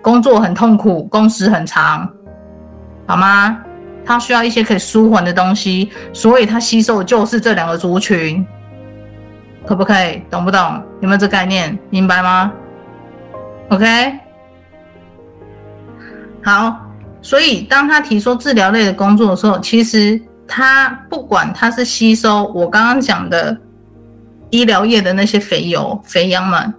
[0.00, 2.08] 工作很痛苦，工时很长，
[3.06, 3.58] 好吗？
[4.06, 8.46] 他需要一些可以舒缓的东西，所以他吸收的就是这两个族群，
[9.66, 10.22] 可不可以？
[10.30, 10.82] 懂不懂？
[11.00, 11.76] 有没有这概念？
[11.90, 12.52] 明白吗
[13.70, 14.12] ？OK，
[16.42, 16.82] 好。
[17.22, 23.58] 所以当他提出治疗类的工作的时候，其实他不管他是吸收我刚刚讲的
[24.50, 26.72] 医疗业的那些肥油、肥羊们，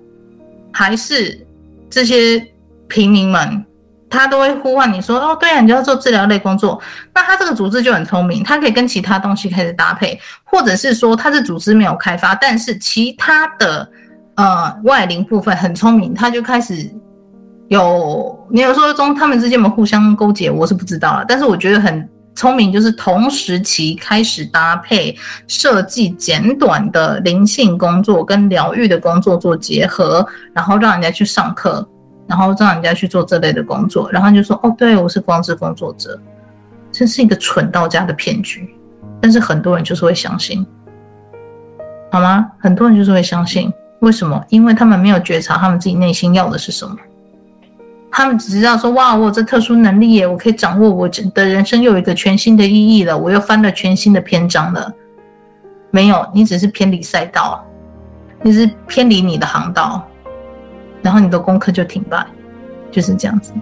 [0.72, 1.46] 还是
[1.90, 2.42] 这些
[2.88, 3.66] 平民们。
[4.10, 6.82] 他都会呼唤你说：“哦，对啊，你就要做治疗类工作。”
[7.14, 13.90] 那他这个组织就很聪明，他可以跟其他东西开始搭配，或者是说他的组织没有开发，但是其他的
[14.36, 16.90] 呃外灵部分很聪明，他就开始
[17.68, 21.26] 有你有说中他们之间有没有互相勾结，我是不知道了。
[21.28, 25.14] 但是我觉得很聪明，就是同时期开始搭配
[25.48, 31.86] 设计简短的灵性工作跟疗愈的工作做结合，然后让人家去上课。
[32.28, 36.20] 然后让人家去做这类的工作，然后就说：“哦，对，我是光之工作者。”
[36.92, 38.74] 这是一个蠢到家的骗局，
[39.22, 40.66] 但是很多人就是会相信，
[42.12, 42.50] 好吗？
[42.58, 44.44] 很多人就是会相信，为什么？
[44.50, 46.96] 因为他们没有觉察他们自己内心要的是什么，
[48.10, 54.92] 他们只知道说：“哇，我有这特殊能力耶，我可以掌握我的人生又有一个全新的意义了，我又翻了全新的篇章了。”
[55.92, 57.64] 没有，你只是偏离赛道，
[58.42, 60.08] 你是偏离你的航道。
[61.08, 62.28] 然后你的功课就停摆，
[62.92, 63.54] 就是这样子。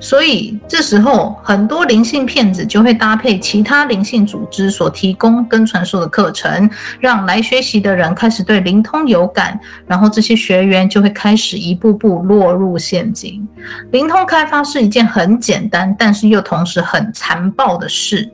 [0.00, 6.68] 所以这时候很多灵性骗子就会搭配其他灵性组织所提供跟传授的课程，
[7.00, 13.48] 让来学习的人开始对灵通有感，然后这些学员就会开始一步步落入陷阱。
[13.92, 18.30] 灵通开发是一件很简单，但是又同时很残暴的事。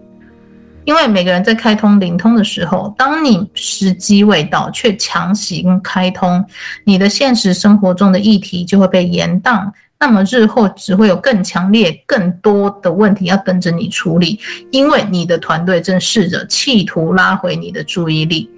[0.84, 6.44] 因为每个人在开通灵通的时候，当你时机未到却强行开通，
[6.84, 14.40] 你的现实生活中的议题就会被延宕，那么日后只会有更强烈、更多的问题要等着你处理，
[14.70, 18.50] 因为你的团队正试着企图拉回你的注意力。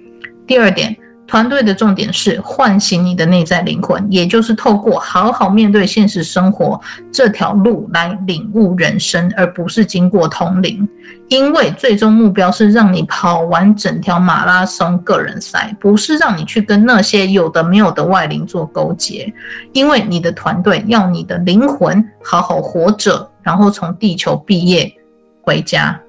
[0.47, 0.97] 第二点。
[1.25, 6.79] 团队的重点是唤醒你的内在灵魂，也就是透过好好面对现实生活
[7.11, 10.87] 这条路来领悟人生，而不是经过通灵。
[11.29, 19.33] 因为最终目标是让你跑完整条马拉松个人赛，不是让你去跟那些有的没有的外灵做勾结。
[19.71, 24.93] 因为你的团队要你的灵魂好好活着，然后从地球毕业
[25.41, 25.99] 回家。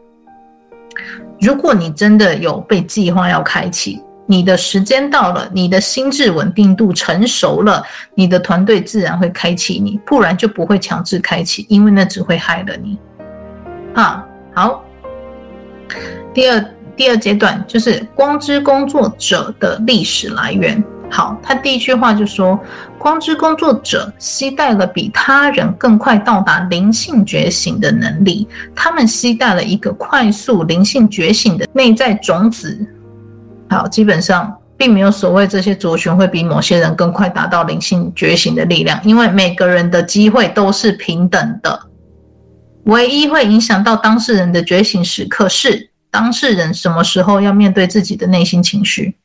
[1.41, 4.03] 如果你真的有被计划要开启。
[4.27, 7.83] 你的时间到了，你的心智稳定度成熟了，
[8.15, 12.99] 你的团队自然会开启你，不然就不会强制开启，因为那只会害了你。
[13.95, 14.83] 啊，好。
[16.33, 16.65] 第二
[16.97, 20.83] 第二阶段就是光之工作者的历史来源。
[21.11, 22.59] 好，他第一句话就说，
[22.99, 32.85] 光之工作者携带了比他人更快到达灵性觉醒的能力，他们携带了一个快速灵性觉醒的内在种子。
[33.69, 41.81] 好，基本上并没有所谓这些族群会比某些人更快达到灵性觉醒的力量，因为每个人的机会都是平等的。
[42.85, 49.17] 唯一会影响到当事人的觉醒时刻是当事人什么时候要面对自己的内心情绪。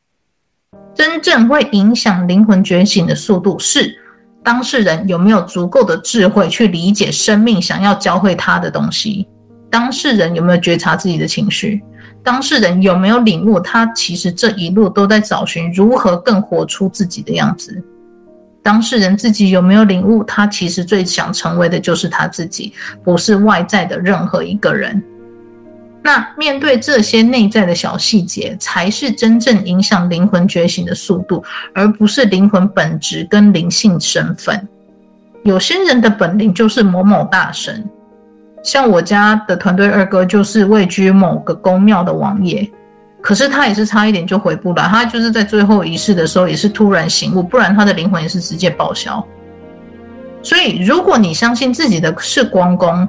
[0.95, 3.97] 真正会影响灵魂觉醒的速度是
[4.43, 9.27] 当事人有没有足够的智慧去理解生命想要教会他的东西，
[9.69, 11.83] 当事人有没有觉察自己的情绪。
[12.23, 13.59] 当事人有没有领悟？
[13.59, 17.81] 他其实这一路都在找寻如何更活出自己的样子。
[18.61, 20.23] 当事人自己有没有领悟？
[20.23, 25.01] 他其实最想成为的就是他自己，不是外在的任何一个人。
[26.03, 34.67] 那面对这些内在的小细节，才是真正影响灵魂觉醒的速度，而不是灵魂本质跟灵性身份。
[35.43, 37.89] 有些人的本领就是某某大神。
[38.63, 42.69] 像我家的团队二哥就是位居某个宫庙的王爷，
[43.21, 49.25] 可是他也是差一点就回不来，他就是在最后仪式的时候也是突然醒悟，不然他的灵魂也是直接报销。
[50.41, 53.07] 所以，如果你相信自己的是光宫，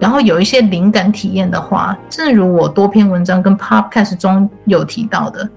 [0.00, 5.48] 然后有一些灵感体验的话，正如我多篇文章跟 Podcast 中有提到的，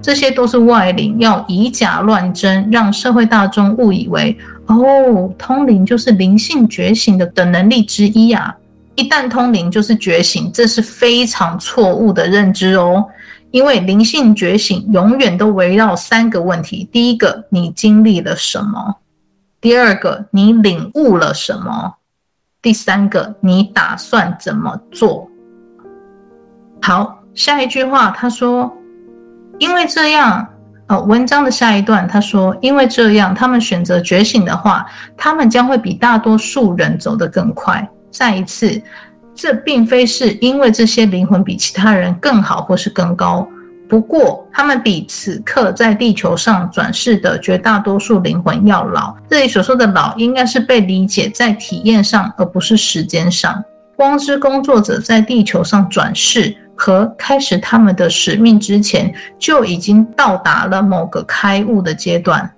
[0.00, 8.54] 这些都是外灵要以假乱真，让社会大众误以为哦，通灵就是灵性觉醒的的能力之一啊。
[8.94, 13.04] 一旦通灵就是觉醒，这是非常错误的认知哦。
[13.50, 18.96] 因为灵性觉醒永远都围绕三个问题：第一个，你经历了什么；
[19.60, 21.94] 第二个，你领悟了什么；
[22.62, 25.28] 第三个，你打算怎么做。
[26.80, 28.72] 好，下一句话，他说
[29.60, 30.46] ：“因为这样，
[30.86, 37.86] 呃，文章的下一段，他说，因为这样，他们选择觉醒的话，他们将会比大多数人走得更快。
[38.12, 38.80] 再一次。”
[39.34, 43.48] 这并非是因为这些灵魂比其他人更好或是更高，
[43.88, 49.16] 不过他们比此刻在地球上转世的绝大多数灵魂要老。
[49.30, 53.64] 这里所说的老，应该是被理解在体验上，而不是时间上。
[53.96, 62.48] 光之工作者在地球上转世和开始他们的使命之前，就已经到达了某个开悟的阶段。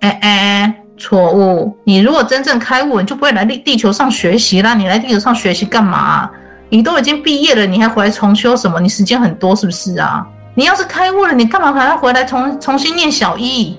[0.00, 0.81] 哎哎。
[1.02, 1.76] 错误！
[1.82, 4.72] 你如果真正开悟，你就不会来地地球上学习啦。
[4.72, 6.30] 你来地球上学习干嘛？
[6.68, 8.80] 你都已经毕业了，你还回来重修什么？
[8.80, 10.24] 你时间很多是不是啊？
[10.54, 13.76] 你要是开悟了，你干嘛还要回来重重新念小一？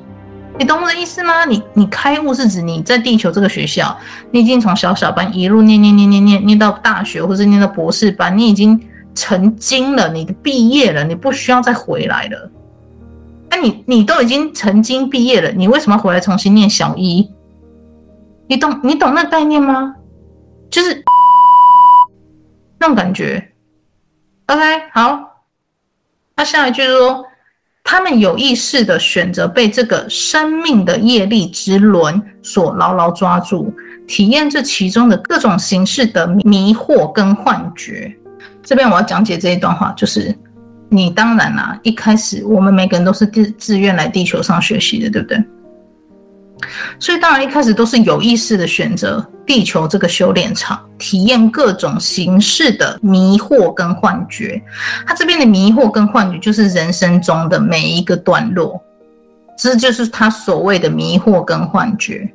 [0.60, 1.46] 你懂我的意思吗？
[1.46, 3.98] 你你开悟是指你在地球这个学校，
[4.32, 8.80] 你已经从小小班一路念念念念念念到大学，或是念到博士班，你已经
[9.16, 12.52] 成精了，你毕业了，你不需要再回来了。
[13.54, 17.30] 那、你你都已经曾经毕业了，你为什么回来重新念小一？
[18.48, 19.94] 你懂你懂那概念吗？
[20.72, 21.04] 就是
[22.80, 23.52] 那种感觉。
[24.48, 24.62] OK，
[24.92, 25.20] 好。
[26.36, 27.24] 那下一句说，
[27.84, 33.72] 他们有意识的选择被这个生命的业力之轮所牢牢抓住，
[34.08, 38.12] 体验这其中的各种形式的迷惑跟幻觉。
[38.64, 40.36] 这边我要讲解这一段话，就是。
[40.94, 45.44] 你当然啦，一开始我们每个人都是自自愿来地球上学习的，对不对？
[47.00, 54.62] 所以当然一开始都是有意识的选择地球这个修炼场，体验各种形式的迷惑跟幻觉。
[55.06, 58.80] 他这边的迷惑跟幻觉，就是人生中的每一个段落，
[59.58, 62.32] 这就是他所谓的迷惑跟幻觉。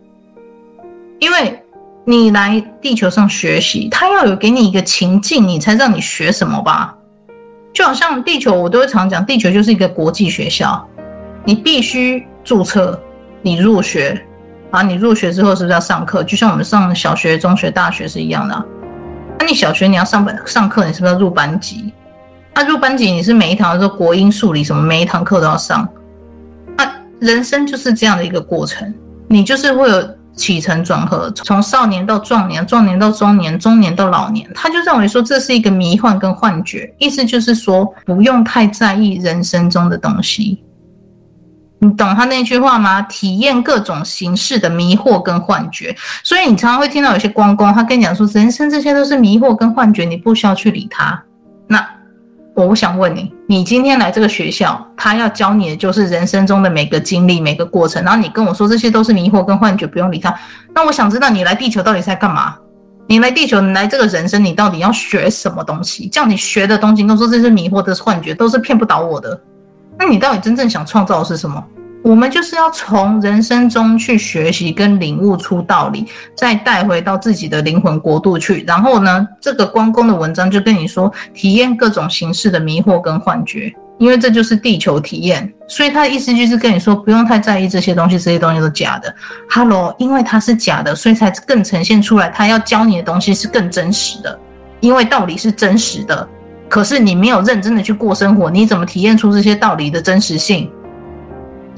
[1.21, 1.62] 因为
[2.05, 6.98] 你来地球上学习，他要有给你一个情境，你才让你学什么吧。
[7.72, 10.87] 就好像地球，我都会常讲，地球就是一个国际学校，
[11.44, 13.00] 你必须注册，
[13.42, 14.20] 你入学，
[14.70, 16.24] 啊，你入学之后是不是要上课？
[16.24, 18.64] 就像我们上小学、中学、大学是一样的。
[19.38, 21.92] 那你小学你要上班上课，你是不是要入班级？
[22.54, 25.88] 那入班级你是每一堂都国英数理什么，每一堂课都要上。
[26.76, 28.92] 那人生就是这样的一个过程，
[29.28, 30.17] 你就是会有。
[30.38, 40.62] 起承转合，从少年到壮年，壮年到中年，中年到老年，他就认为说这是一个迷幻跟幻觉，意思就是说不用太在意人生中的东西。
[41.81, 43.03] 你懂他那句话吗？
[43.03, 51.22] 体验各种形式的迷惑跟幻觉，所以你常常会听到有些光公他跟你讲说，人生这些都是迷惑跟幻觉，你不需要去理他。
[52.59, 52.66] 我。
[52.66, 60.35] 我想问你，你今天来这个学校，他要教你的就是人生中的每个经历、每个过程，然后你跟我说这些都是迷惑跟幻觉，不用理他。
[60.75, 62.57] 那我想知道你来地球到底在干嘛？
[63.07, 66.09] 你来地球，你来这个人生，你到底要学什么东西？
[66.09, 69.40] 叫你学的东西都说这是迷惑的幻觉，都是骗不倒我的。
[69.99, 71.64] 那你到底真正想创造的是什么？
[72.03, 78.65] 我们就是要从人生中去学习跟领悟出道理，再带回到自己的灵魂国度去。
[78.67, 85.53] 然后呢，这个关公的文章就跟你说，体验各种形式的迷惑跟幻觉，因为这就是地球体验。
[85.67, 89.15] 所以他的意思就是跟你说，不用太在意这些东西，这些东西都假的。
[89.51, 94.39] Hello，因为它是假的，所以才更呈现出来，他要教你的东西是更真实的，
[94.81, 96.27] 因为道理是真实的。
[96.69, 100.71] 可是你没有认真的去过生活，你怎么体验出这些道理的真实性？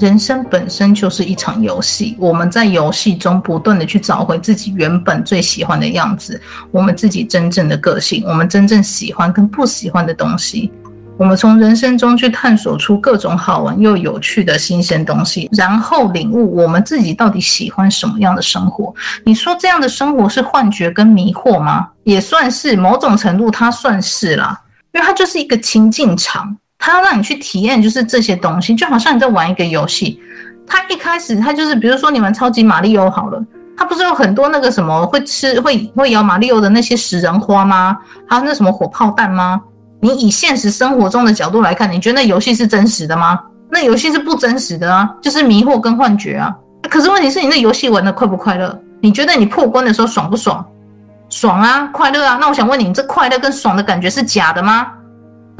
[0.01, 10.73] 人生本身就是一场游戏，我们在游戏中不断的去找回自己原本最喜欢的样子，我们自己真正的个性，我们真正喜欢跟不喜欢的东西，
[11.19, 18.95] 我们从人生中去探索出各种好玩又有趣的新鲜东西，然后领悟我们自己到底喜欢什么样的生活。
[19.25, 21.87] 你说这样的生活是幻觉跟迷惑吗？
[22.05, 24.59] 也算是某种程度，它算是啦，
[24.95, 26.57] 因为它就是一个情境场。
[26.81, 30.19] 他要让你去体验，就是这些东西，就好像你在玩一个游戏。
[30.67, 33.41] 他一开始，他就是比如说你玩超级玛利欧好了，
[33.77, 37.99] 他不是有很多那个什么会吃会会咬玛利欧的那些食人花吗？
[38.27, 39.61] 还有那什么火炮弹吗？
[40.01, 43.39] 你以现实生活中的角度来看，你觉得那游戏是真实的吗？
[43.71, 46.55] 那游戏是不真实的啊，就是迷惑跟幻觉啊。
[46.89, 48.81] 可是问题是你那游戏玩得快不快乐？
[49.03, 50.65] 你觉得你破关的时候爽不爽？
[51.29, 52.39] 爽啊，快乐啊。
[52.41, 54.87] 那我想问你，你这快乐跟爽的感觉是假的吗？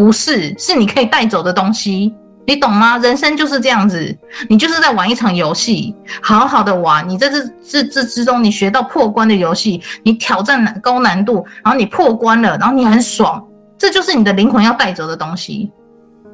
[0.01, 2.15] 不是，是你可以带走的东西，
[2.47, 2.97] 你懂吗？
[2.97, 4.17] 人生就是这样子，
[4.49, 7.07] 你就是在玩一场游戏，好好的玩。
[7.07, 13.45] 你在这这这之中，你学到破关的游戏，你挑战难高难度，然后你破关了，然后你很爽，
[13.77, 15.71] 这就是你的灵魂要带走的东西。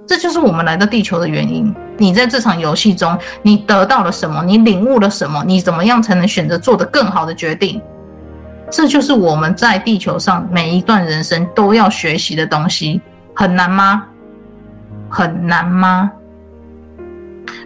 [0.07, 1.75] 这就是我们来到地球的原因。
[1.99, 4.45] 你在这场游戏中，你得到了什么？
[4.45, 5.43] 你领悟了什么？
[5.45, 7.83] 你怎么样才能选择做得更好的决定？
[8.71, 13.03] 这就是我们在地球上每一段人生都要学习的东西。
[13.37, 14.05] 很难吗？
[15.09, 16.11] 很难吗？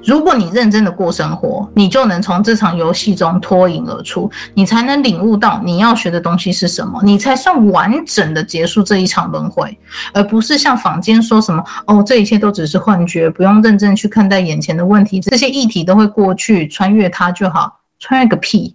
[0.05, 9.79] 如果你认真的过生活，你就能从这场游戏中脱颖而出，你才能领悟到你要学的东西是什么，你才算完整的结束这一场轮回，
[10.13, 18.75] 而不是像坊间说什么哦，这一切都只是幻觉，不用认真去看待眼前的问题，这些议题都会过去，穿越它就好，穿越个屁！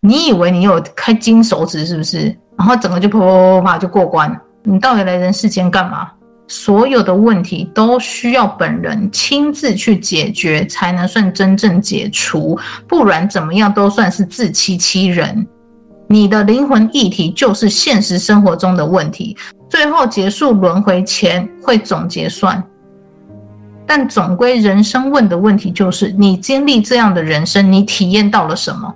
[0.00, 2.36] 你以为你有开金手指是不是？
[2.56, 4.40] 然后整个就啪啪啪啪就过关？
[4.64, 6.10] 你到底来人世间干嘛？
[6.52, 15.46] 所有的问题都需要本人亲自去解决，才能算真正解除，不然怎么样都算是自欺欺人。
[16.08, 19.34] 你的灵魂议题就是现实生活中的问题，
[19.70, 22.62] 最后结束轮回前会总结算。
[23.86, 28.94] 但总归人生问的问题就是：你经历这样的人生，你体验到了什么？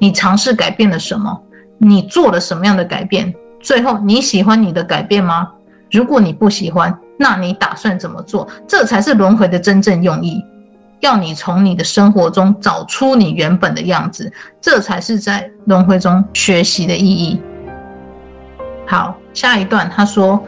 [0.00, 1.40] 你尝试改变了什么？
[1.78, 3.32] 你做了什么样的改变？
[3.62, 5.48] 最后你喜欢你的改变吗？
[5.90, 8.46] 如果你不喜欢，那你打算怎么做？
[8.66, 10.44] 这才是轮回的真正用意，
[11.00, 17.40] 要你从你的生活中找出你原本的样子，这才是在轮回中学习的意义。
[18.86, 20.42] 好，下一段他说。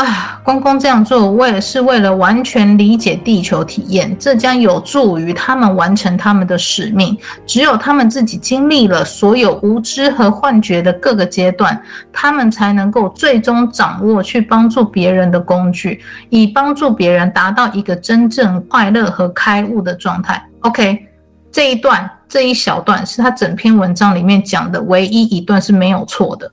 [0.00, 7.14] 啊，公公这样做，为了是为了完全理解地球体验，这将有助于他们完成他们的使命。
[7.44, 11.78] 只有他们自己经历了所有无知和幻觉的各个阶段，
[12.10, 20.42] 他们才能够最终掌握去帮助别人的工具，以帮助别人达到一个真正快乐和开悟的状态。
[20.60, 21.06] OK，
[21.52, 26.50] 这一段这一小段是他整篇文章里面讲的唯一一段是没有错的。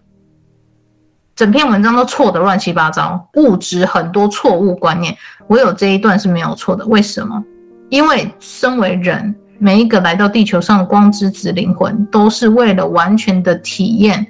[1.37, 5.15] 整篇文章都错的乱七八糟，物质很多错误观念，
[5.49, 6.83] 唯有这一段是没有错的。
[6.87, 7.43] 为什么？
[7.89, 14.25] 因为身为人，每一个来到地球上的光之子灵魂，都是为了完全的体验，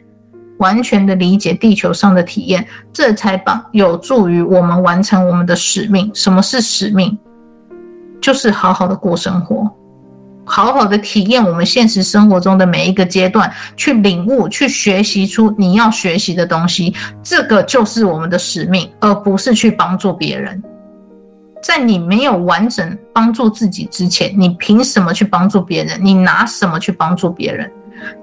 [0.57, 6.11] 完全的理解地球上的体验，这才把有助于我们完成我们的使命。
[6.13, 7.17] 什么是使命？
[8.19, 9.71] 就是好好的过生活。
[10.47, 20.63] 好好的体验我们现实生活中的每一个阶段，去领悟、去学习出你要学习的东西，这个就是我们的使命，而不是去帮助别人。
[21.61, 25.99] 在你没有完整帮助自己之前，你凭什么去帮助别人？
[26.01, 27.69] 你拿什么去帮助别人？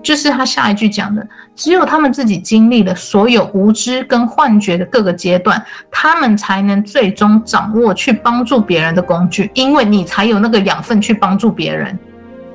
[0.03, 11.99] 就是他下一句讲的，只有他们自己经历了所有无知跟幻觉的各个阶段，他们才能最终掌握去帮助别人的工具，因为你才有那个养分去帮助别人。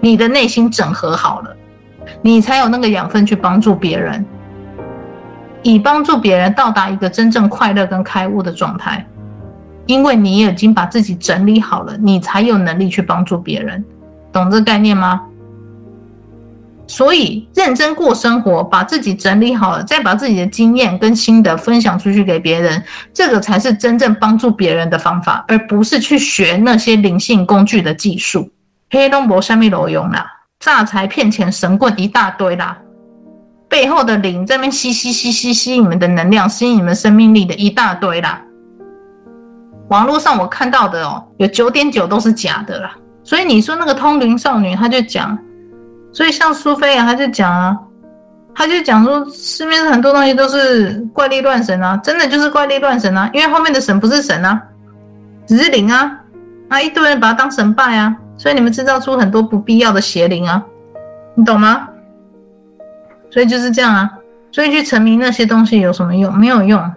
[0.02, 1.56] 你的内心整合好了，
[2.22, 4.26] 你才有那个养分去帮助别人，
[5.62, 9.06] 以帮助别人到达一个真正快乐跟开悟的状态。
[9.86, 13.84] 因为你已经把自己整理好了，你才有能力去帮助别人，
[14.32, 15.22] 懂这个概念吗？
[16.86, 28.50] 所以认真过生活，把自己整理好了，再把自己的经验跟心得分享出去给别人，这个才是真正帮助别人的方法，而不是去学那些灵性工具的技术。
[28.92, 30.26] 黑龙博下面裸用啦，
[30.60, 32.78] 诈财骗钱神棍一大堆啦，
[33.68, 38.42] 背后的灵在那边吸吸吸吸吸你们的能量，吸你们生命力的一大堆啦。
[39.90, 42.96] 网络上我看到的哦，有九点九都是假的啦。
[43.24, 45.38] 所以你说那个通灵少女，她就讲，
[46.12, 47.78] 所以像苏菲啊，她就讲啊，
[48.56, 54.60] 她就讲说市面上很多东西都是怪力乱神啊，真的就是怪力乱神啊，因为后面的神不是神啊，
[55.48, 56.12] 只是灵啊，
[56.68, 58.16] 那一堆人把它当神拜啊。
[58.40, 60.64] 所以你们制造出很多不必要的邪灵啊，
[61.36, 61.90] 你懂吗？
[63.30, 64.10] 所以就是这样啊。
[64.52, 66.34] 所以去沉迷那些东西有什么用？
[66.36, 66.92] 没有用。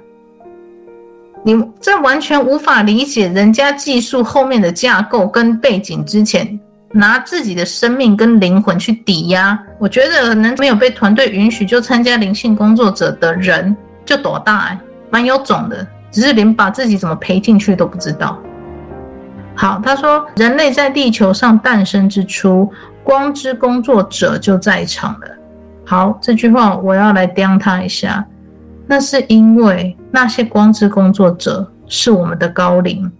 [1.44, 6.58] 你在完全无法理解人家技术后面的架构跟背景之前，
[6.92, 14.80] 拿自己的生命跟灵魂去抵押，我觉得能没有被团队允许就参加灵性工作者的人就多大哎，
[15.10, 18.38] 蛮有种的，只是连把自己怎么赔进去都不知道。
[19.54, 22.72] 好，他说，人类在地球上诞生之初，
[23.04, 25.26] 光之工作者就在场了。
[25.84, 28.26] 好，这句话我要来刁他一下。
[28.86, 33.10] 那是因为那些光之工作者是我们的高灵，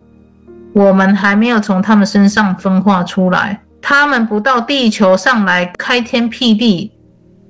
[0.75, 6.93] 我们还没有从他们身上分化出来，他们不到地球上来开天辟地，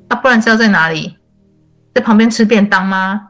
[0.08, 1.16] 啊，不然知道在哪里？
[1.94, 3.28] 在旁边吃便当吗？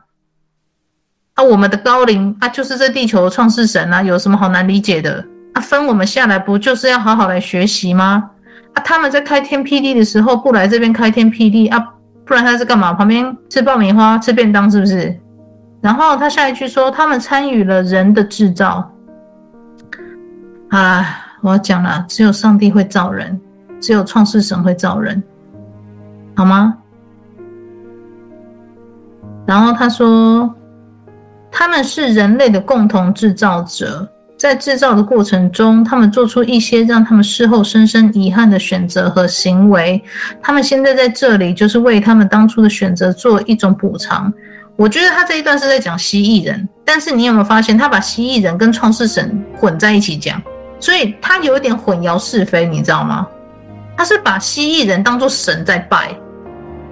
[1.34, 5.24] 啊，我们的高灵啊，就是这地球的创世神啊，有什么好难理解的？
[5.54, 8.30] 啊，分我们下来不就是要好好来学习吗？
[8.74, 11.78] 啊，他们在开天辟地的时候不来这边开天辟地啊，
[12.24, 12.92] 不然他是干嘛？
[12.92, 15.14] 旁边吃爆米花、吃便当是不是？
[15.82, 18.90] 然后他下一句说，他们参与了人的制造，
[20.70, 21.04] 啊，
[21.42, 23.38] 我讲了，只有上帝会造人，
[23.80, 25.22] 只有创世神会造人，
[26.34, 26.78] 好吗？
[29.44, 30.54] 然后他说，
[31.50, 34.08] 他们是人类的共同制造者。
[34.42, 40.02] 在制造的过程中，他们做出一些让他们事后深深遗憾的选择和行为。
[40.42, 44.32] 他们现在在这里，就是为他们当初的选择做一种补偿。
[44.74, 50.42] 我觉得他这一段是在讲蜥蜴人，但是你有没有发现，他把蜥蜴人跟创世神混在一起讲，
[50.80, 53.24] 所以他有一点混淆是非，你知道吗？
[53.96, 56.12] 他是把蜥蜴人当作神在拜，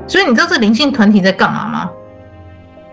[0.06, 1.90] 所以你知道这灵性团体在干嘛吗？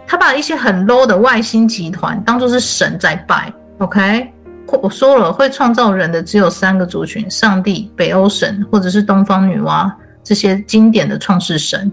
[0.08, 4.34] 他把一些很 low 的外星集团当作是神在拜，OK？
[4.82, 9.92] 我说了，会创造人的只有三个族群：上帝、北欧神，或者是东方女娲
[10.24, 11.92] 这些经典的创世神。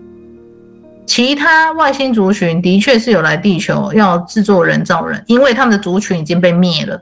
[1.07, 7.01] 其他外星族群的确是有来地球要制作人造人，因为他们的族群已经被灭了，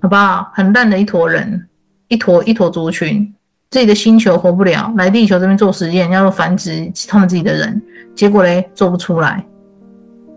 [0.00, 0.50] 好不好？
[0.54, 1.66] 很烂的一坨人，
[2.08, 3.34] 一坨一坨族群，
[3.70, 7.80] 自己的星球活不了，来地球这边做实验，要繁殖他们自己的人，
[8.14, 9.44] 结果嘞做不出来，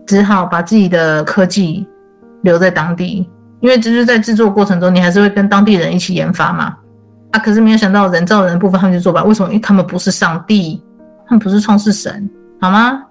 [0.06, 1.86] 只好把自己的科技
[2.42, 3.28] 留在当地。
[3.62, 6.76] 因为就是在制作过程中，你还是会跟当地人一起研发嘛。
[7.30, 9.48] 啊，可是没有想到人造人的部分他们就做不了，为什么？
[9.48, 10.82] 因为他们不是上帝，
[11.26, 12.28] 他们不是创世神，
[12.60, 13.02] 好吗？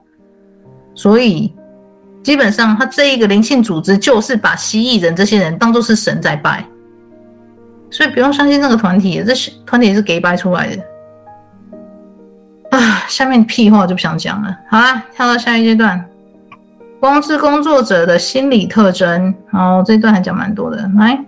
[0.94, 1.56] 所以
[2.22, 6.64] 基本上他这一个灵性组织就是把蜥蜴人这些人当作是神在拜，
[7.90, 9.34] 所以不用相信这个团体，这
[9.66, 10.84] 团体是给掰出来的。
[12.78, 14.56] 啊，下面屁话就不想讲了。
[14.70, 16.06] 好啦，跳到下一阶段。
[17.02, 20.88] 光之工作者的心理特征，好，这段还讲蛮多的。
[20.96, 21.20] 来，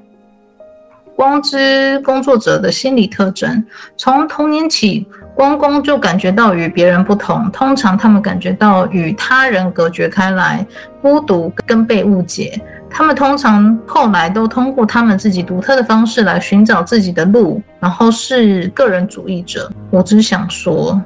[1.15, 3.65] 光之工作者的心理特征，
[3.97, 7.49] 从童年起，光光就感觉到与别人不同。
[7.49, 10.63] 通常他们感觉到与他人隔绝开来，
[11.01, 12.61] 孤独跟被误解。
[12.87, 19.71] 他们通常后来都通过他们自己独特的方式来寻找自己的路，然后是个人主义者。
[19.89, 21.01] 我只想说。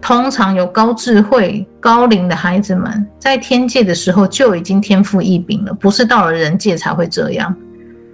[0.00, 7.54] 通常有高智慧、高龄的孩子们，在天界的时候就已经天赋异禀了，不是到了人界才会这样。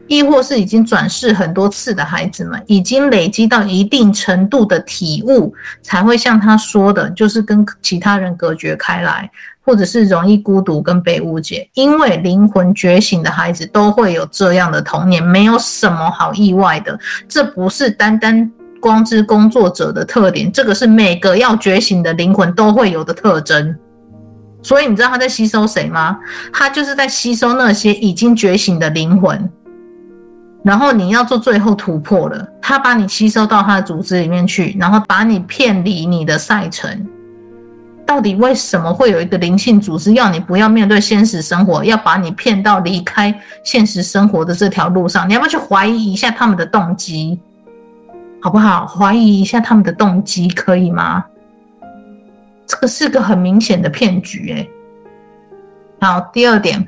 [0.09, 9.29] 亦或是已经转世很多次的孩子们，已经累积到一定程度的体悟，才会像他说的，就是跟其他人隔绝开来，
[9.65, 11.69] 或者是容易孤独跟被误解。
[11.75, 16.97] 因为灵魂觉醒的孩子都会有这样的童年，没有什么好意外的。
[17.29, 18.49] 这不是单单。
[18.81, 23.77] 光之工作者的特点，这个是每个要觉醒的灵魂都会有的特征。
[24.63, 26.19] 所以你知道他在吸收谁吗？
[26.53, 29.49] 他就是在吸收那些已经觉醒的灵魂。
[30.65, 37.07] 然后你要做最后突破了，他把你吸收到他的组织里面去，然后把你骗离你的赛程。
[38.05, 45.29] 到底为什么会有一个灵性组织要你不要面对现实生活，要把你骗到离开现实生活的这条路上？
[45.29, 47.39] 你要不要去怀疑一下他们的动机？
[48.41, 48.87] 好不好？
[48.87, 51.25] 怀疑一下他们的动机，可以吗？
[52.67, 54.71] 这个是个很明显的骗局，欸，诶。
[56.01, 56.87] 好，第二点，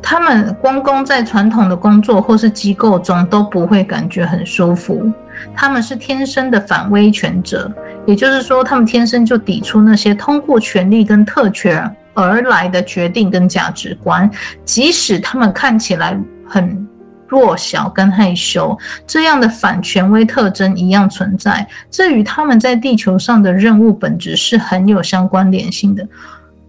[0.00, 5.10] 他们光光在传统的工作或是机构中都不会感觉很舒服。
[5.54, 7.70] 他们是天生的反威权者，
[8.06, 14.30] 也就是说，他们天生就抵触那些通过权力跟特权而来的决定跟价值观，
[14.64, 16.18] 即使他们看起来
[16.48, 16.85] 很。
[17.28, 26.06] 弱小跟害羞这样的反权威特征一样存在，这与他们在地球上的任务本质是很有相关联性的。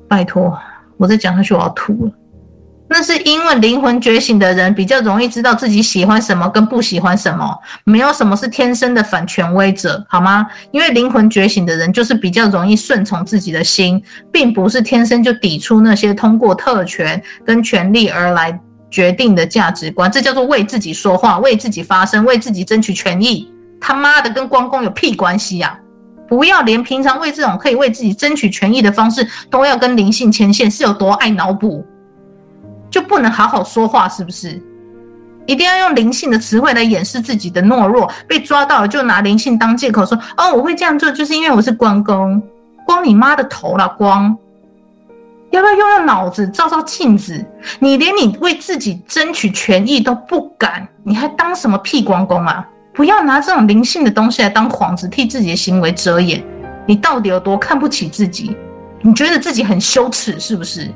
[0.08, 0.58] 拜托，
[0.98, 2.12] 我再讲下去我要吐了。
[2.90, 7.54] 那是因为灵魂觉醒的人比较容易知道自己喜欢什么跟不喜欢什么，
[7.84, 10.48] 没有什么是天生的反权威者，好吗？
[10.72, 14.02] 因为灵魂觉醒的人就是比较容易顺从自己的心，
[14.32, 18.58] 并不是天生就抵触那些通过特权跟权力而来。
[18.90, 23.52] 决定的价值观，这叫做为自己说话，为自己发声，为自己争取权益。
[23.80, 25.78] 他妈的，跟关公有屁关系呀！
[26.28, 31.86] 不要连平常为这种可以为自己争取权益的方式都要跟灵性牵线，是有多爱脑补？
[32.90, 34.62] 就不能好好说话，是不是？
[35.46, 42.42] 一定要用灵性的词汇来掩饰自己的懦弱，被抓到了就拿灵性当借口说：“哦，我会这样做，就是因为我是关公。”
[42.86, 44.38] 关你妈的头了，光！
[45.52, 47.46] 要不要用用脑子，照照镜子？
[47.80, 52.66] 你连你为自己争取权益都不敢，你还当什么屁关公啊？
[52.94, 56.44] 不要拿这种灵性的东西来当幌子，替自己的行为遮掩。
[56.86, 58.56] 你到底有多看不起自己？
[59.02, 60.90] 你觉得自己很羞耻是不是？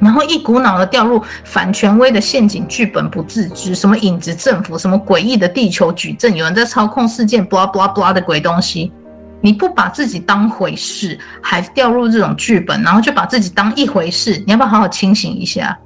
[0.00, 8.92] 然后一股脑的掉入反权威的陷阱剧本不自知，什么影子政府，什么诡异的地球矩阵，有人在操控事件，blah blah blah 的鬼东西。
[9.44, 15.78] 你不把自己当回事，还掉入这种剧本，然后就把自己当一回事，你要不要好好清醒一下，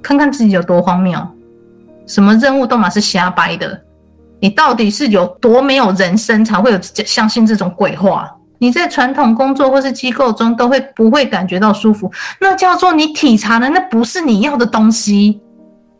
[0.00, 1.20] 看看自己有多荒谬？
[2.06, 3.78] 什么任务都嘛是瞎掰的，
[4.40, 8.26] 你到底是有多没有人生，才会有相信这种鬼话？
[8.56, 12.10] 你在传统工作或是机构中都会不会感觉到舒服？
[12.40, 15.38] 那叫做你体察的，那不是你要的东西，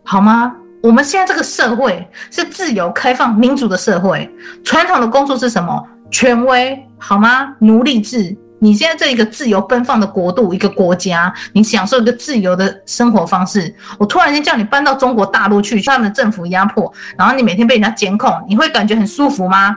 [0.05, 0.55] 好吗？
[0.83, 4.31] 我们现在这个社会是自由、开放、民主的社会，
[4.65, 5.87] 传统的工作是什么？
[6.11, 7.55] 权威，好吗？
[7.59, 8.37] 奴隶制。
[8.61, 13.75] 你现在这一个自由奔放的国度，一个国家，你享受一个自由的生活方式。
[13.99, 19.77] 我突然间叫你搬到中国大陆去，他们的政府压迫，然后你每天被人家监控，你会感觉很舒服吗？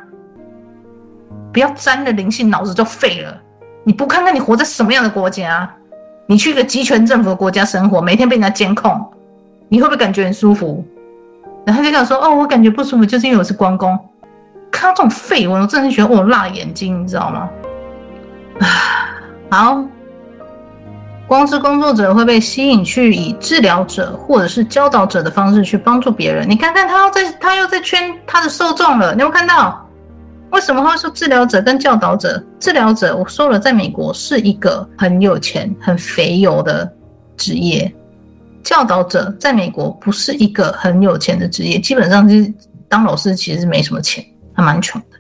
[1.51, 3.37] 不要沾了灵性，脑子就废了。
[3.83, 5.69] 你不看看你活在什么样的国家？
[6.25, 9.03] 你去一个集权政府的国家生活，每天被人家监控，
[9.67, 10.85] 你会不会感觉很舒服？
[11.65, 13.99] 然后就想说，哦，我感觉不舒服，就是因为我是关公。
[14.71, 17.49] 看到这种废文，我真的觉得我辣眼睛，你知道吗？
[18.59, 18.67] 啊
[19.49, 19.83] 好，
[21.27, 26.49] 光之工作者会被吸引去以治疗者或者是教导者的方式去帮助别人。
[26.49, 29.13] 你看看他要在，他又在圈他的受众了。
[29.15, 29.83] 你有没有看到？
[30.51, 32.41] 为什么他会说治疗者跟教导者？
[32.57, 36.89] 治疗者我说了，在美国是一个很有钱、很肥油的
[37.35, 37.91] 职业；
[38.63, 42.51] 教导者在美国不是一个很有钱的职业，基本上是
[42.87, 44.23] 当老师其实没什么钱，
[44.57, 45.17] 还蛮穷的。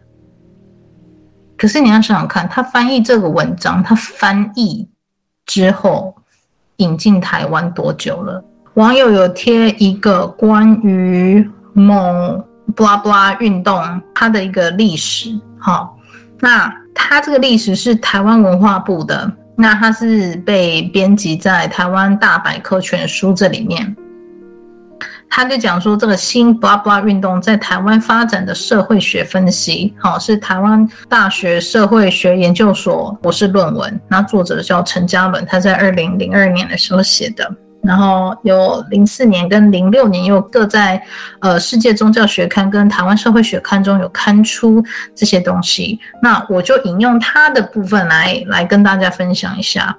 [1.55, 4.89] 可是你要想想看，他翻译这个文章，他翻译
[5.45, 6.15] 之后
[6.77, 8.43] 引进台湾多久了？
[8.73, 12.43] 网友有贴一个关于某
[12.75, 15.97] b 拉 a 拉运动它的一个历史，好，
[16.39, 23.95] 那它这个历史是台湾文化部的，那它是被编辑在台湾大百科全书这里面。
[25.29, 34.01] 他就讲说，这个新 blah blah 运动在台湾发展的社会学分析，好，是台湾大学社会学研究所博士论文。
[34.07, 37.47] 那作者叫陈嘉伦，他在二零零二年的时候写的，
[37.83, 40.99] 然后有零四年跟零六年又各在
[41.41, 45.99] 呃世界宗教学刊跟台湾社会学刊中有刊出这些东西。
[46.23, 49.95] 那我就引用他的部分来来跟大家分享一下，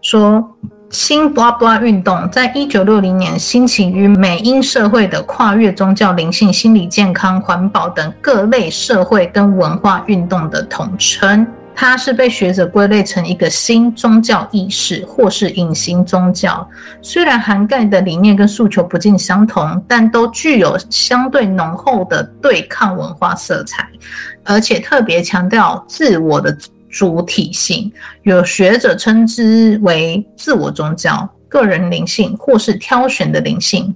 [0.00, 0.48] 说。
[0.90, 11.46] 新 blah blah 运动在一九六零年兴起于美英社会的跨越宗教、灵性、心理健康、环保等各类社会跟文化运动的统称。
[11.78, 16.66] 它是被学者归类成一个新宗教意识或是隐形宗教。
[17.02, 23.86] 虽然涵盖的理念跟诉求不尽相同，但都具有相对浓厚的对抗文化色彩，
[24.44, 26.56] 而且特别强调自我的。
[26.96, 27.92] 主体性，
[28.22, 33.94] 有学者称之为自我宗教、个人灵性或是挑选的灵性。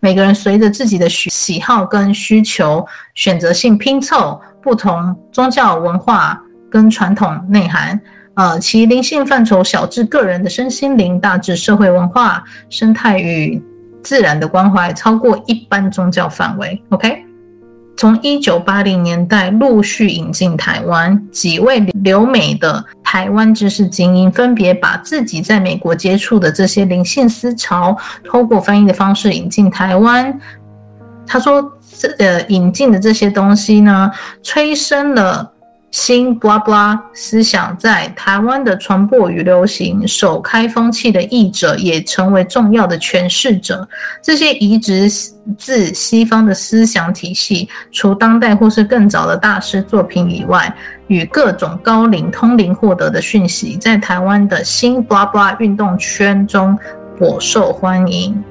[0.00, 8.00] 每个人随着自己的喜好跟需求，选择性拼凑不同宗教文化跟传统内涵。
[8.32, 13.62] 呃，其灵性范畴小至个人的身心灵，大至社会文化、生态与
[14.02, 16.82] 自然的关怀，超过一般宗教范围。
[16.88, 17.31] OK。
[18.02, 30.36] 从一九八零年代陆续引进台湾，几位留美的台湾知识精英分别把自己在美国接触的这些灵性思潮，透过翻译的方式引进台湾。
[31.24, 31.62] 他说
[31.96, 34.10] ：“这呃，引进的这些东西呢，
[34.42, 35.52] 催生了。”
[35.92, 43.86] 新 blah blah 思想在台湾的传播与流行，首开风气的译者也成为重要的诠释者。
[44.22, 45.06] 这些移植
[45.58, 50.74] 自西方的思想体系，除当代或是更早的大师作品以外，
[51.08, 56.76] 与各种高灵通灵获得的讯息，在台湾的新 blah blah 运动圈中
[57.18, 58.42] 颇受欢迎。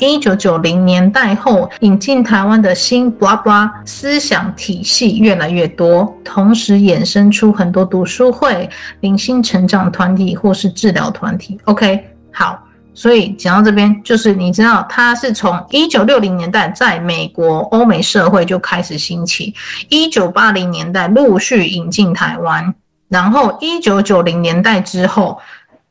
[0.00, 8.68] 一九九零年代后引进台湾的新 blah blah 思想体系越来越多，同时衍生出很多读书会、
[9.00, 11.58] 零星成长团体或是治疗团体。
[11.64, 12.62] OK，好，
[12.94, 19.54] 所以讲到这边，就是你知道，它是从一九六零年代在美国、欧美社会就开始兴起，
[19.88, 22.74] 一九八零年代陆续引进台湾，
[23.08, 25.38] 然后一九九零年代之后。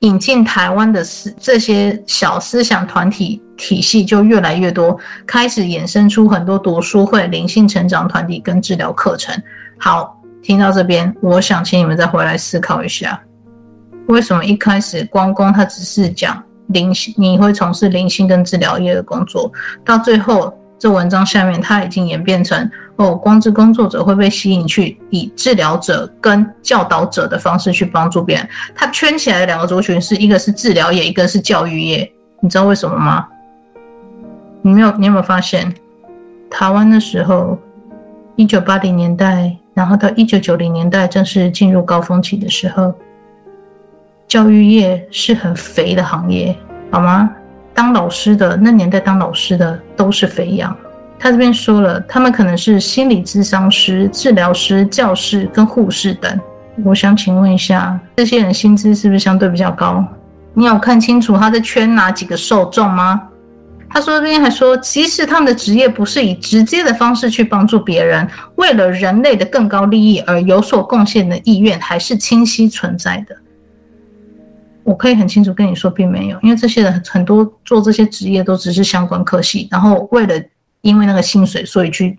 [0.01, 9.35] 引进台湾的思这些小思想团体体系就越来越多，开始衍生出很多读书会、灵性成长团体跟治疗课程。
[9.77, 13.21] 好，听到这边，我想请你们再回来思考一下，
[14.07, 19.51] 为什么一开始光公他只是讲灵性，你会从事灵性跟治疗业的工作，
[19.83, 20.53] 到最后。
[20.79, 28.47] 这文章下面，它已经演变成哦，光之工作者会被吸引去以治疗者跟教导者的方式去帮助别人。
[28.75, 32.07] 它圈起来的两个族群是一个是治疗业，一个是教育业。
[32.41, 33.27] 你知道为什么吗？
[34.61, 35.73] 你没有，你有没有发现，
[36.49, 37.57] 台湾的时候，
[38.35, 42.93] 一九八零年代，然后到一九九零年代正式进入高峰期的时候，
[44.27, 46.55] 教育业是很肥的行业，
[46.91, 47.29] 好吗？
[47.73, 50.75] 当老师的那年代，当老师的都是肥羊，
[51.19, 56.39] 他这边说了，他们可能是心理咨商师、治疗师、教师跟护士等。
[56.83, 60.03] 我想请问一下，这些人薪资是不是相对比较高？
[60.53, 63.29] 你有看清楚他在圈哪几个受众吗？
[63.89, 73.35] 他说这边还说，其实他们的职业不是以直接的方式去帮助别人，为了人类的更高利益而有所贡献的意愿还是清晰存在的。
[74.83, 80.35] 我可以很清楚跟你说，并没有，因为这些人很多做这些职业都只是相关科系，然后为了
[80.81, 82.17] 因为那个薪水，所以去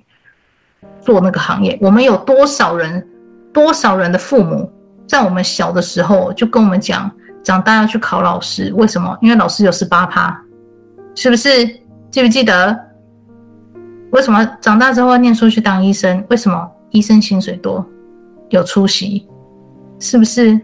[1.01, 1.79] 做那个行业。
[1.81, 3.07] 我们有多少人？
[3.51, 4.71] 多少人的父母
[5.07, 7.11] 在我们小的时候就跟我们讲，
[7.43, 9.17] 长大要去考老师，为什么？
[9.23, 10.39] 因为老师有十八趴，
[11.21, 11.67] 是不是？
[12.13, 12.79] 记不记得？
[14.13, 16.25] 为什么长大之后要念书去当医生？
[16.31, 16.71] 为什么？
[16.91, 17.85] 医生薪水多，
[18.51, 19.27] 有出息，
[19.99, 20.61] 是不是？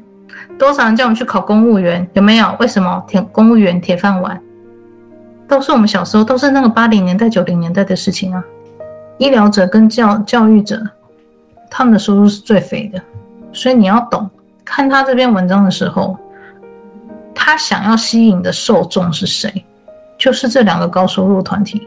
[0.57, 2.09] 多少人叫我们去考公务员？
[2.13, 2.55] 有没有？
[2.61, 3.05] 为什么？
[3.09, 4.41] 铁公务员铁饭碗，
[5.49, 8.41] 都是我们小时候，都是那个八零年代、九零年代的事情啊。
[9.19, 10.81] 医疗者跟教教育者。
[11.69, 13.03] 他们的收入是最肥的，
[13.53, 14.31] 所以你要懂，
[14.65, 16.17] 看他这篇文章的时候，
[17.35, 19.53] 他想要吸引的受众是谁？
[20.25, 21.87] 就是这两个高收入团体，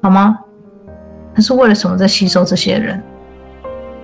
[0.00, 0.38] 好吗？
[1.34, 3.02] 他是为了什么在吸收这些人？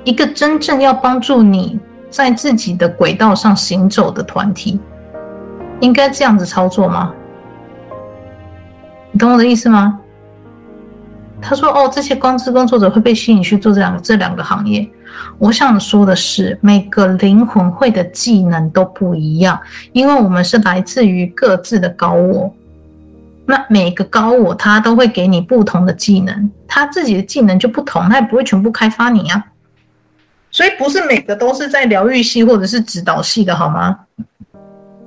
[0.02, 1.78] 一个真正要帮助你
[2.11, 4.80] 在自己的轨道上行走的团体，
[5.78, 7.14] 应该这样子操作吗？
[9.12, 10.00] 你懂我的意思吗？
[11.41, 14.86] 他说：“哦，这些光之工作者会被吸引去做这两个这两个行业。
[15.39, 19.59] 我想说的是，每个灵魂会的技能都不一样，
[19.93, 22.53] 因为我们是来自于各自的高我。
[23.47, 29.43] 那每个高我他都会给你不同的技能，他自己的技能就不同，他也不会全部开发你啊。
[30.51, 34.01] 所以不是每个都是在疗愈系或者是指导系的，好吗？”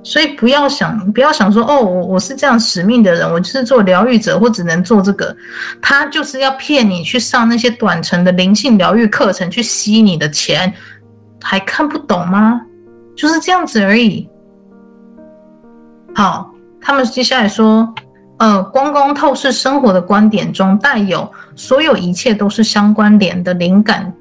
[0.04, 5.34] 所以不要想，不要想说哦，我我是这样使命的人，我就是做疗愈者，或只能做这个。
[5.80, 10.72] 他就是要骗你去上那些短程的灵性疗愈课程，去吸你的钱，
[11.40, 12.60] 还看不懂吗？
[13.16, 14.28] 就是这样子而已。
[16.14, 17.88] 好，他们接下来说，
[18.38, 24.12] 呃，光光透视生活的观点中带有所有一切都是相关联的灵感、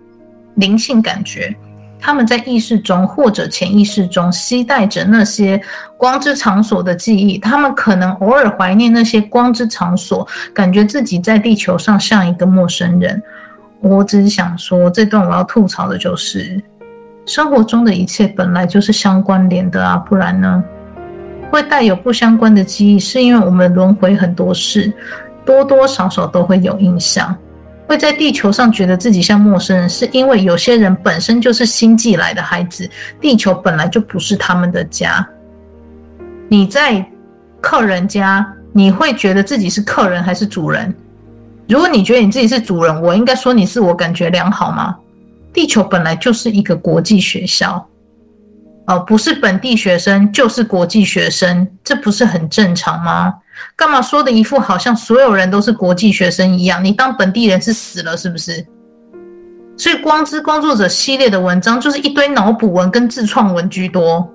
[0.55, 1.55] 灵性感觉。
[2.01, 5.61] 他们在意识中或者潜意识中携带着那些
[5.95, 13.21] 光之场所的记忆，他们可能偶尔怀念那些光之场所，感觉自己在地球上像一个陌生人。
[13.79, 16.61] 我只是想说，这段我要吐槽的就是，
[17.25, 20.63] 生活中的一切本来就是相关联的啊，不然呢？
[21.51, 24.91] 会带有不相关的记忆，是因为我们轮回很多事，
[25.45, 27.35] 多多少少都会有印象。
[27.91, 32.89] 会在地球上觉得自己像陌生人，是因为有些人本身就是星际来的孩子，
[33.19, 35.27] 地球本来就不是他们的家。
[36.47, 37.05] 你在
[37.59, 40.95] 客人家，你会觉得自己是客人还是主人？
[41.67, 44.95] 如果你觉得你自己是主人，我应该说你自我感觉良好吗？
[45.51, 47.85] 地球本来就是一个国际学校，
[48.87, 53.33] 哦，不是本地学生就是国际学生，这不是很正常吗？
[53.75, 56.83] 干嘛说的一副好像所有人都是国际学生一样？
[56.83, 58.65] 你当本地人是死了是不是？
[59.77, 64.29] 所以光之工作者系列的文章就是一堆脑补文跟自创文居多。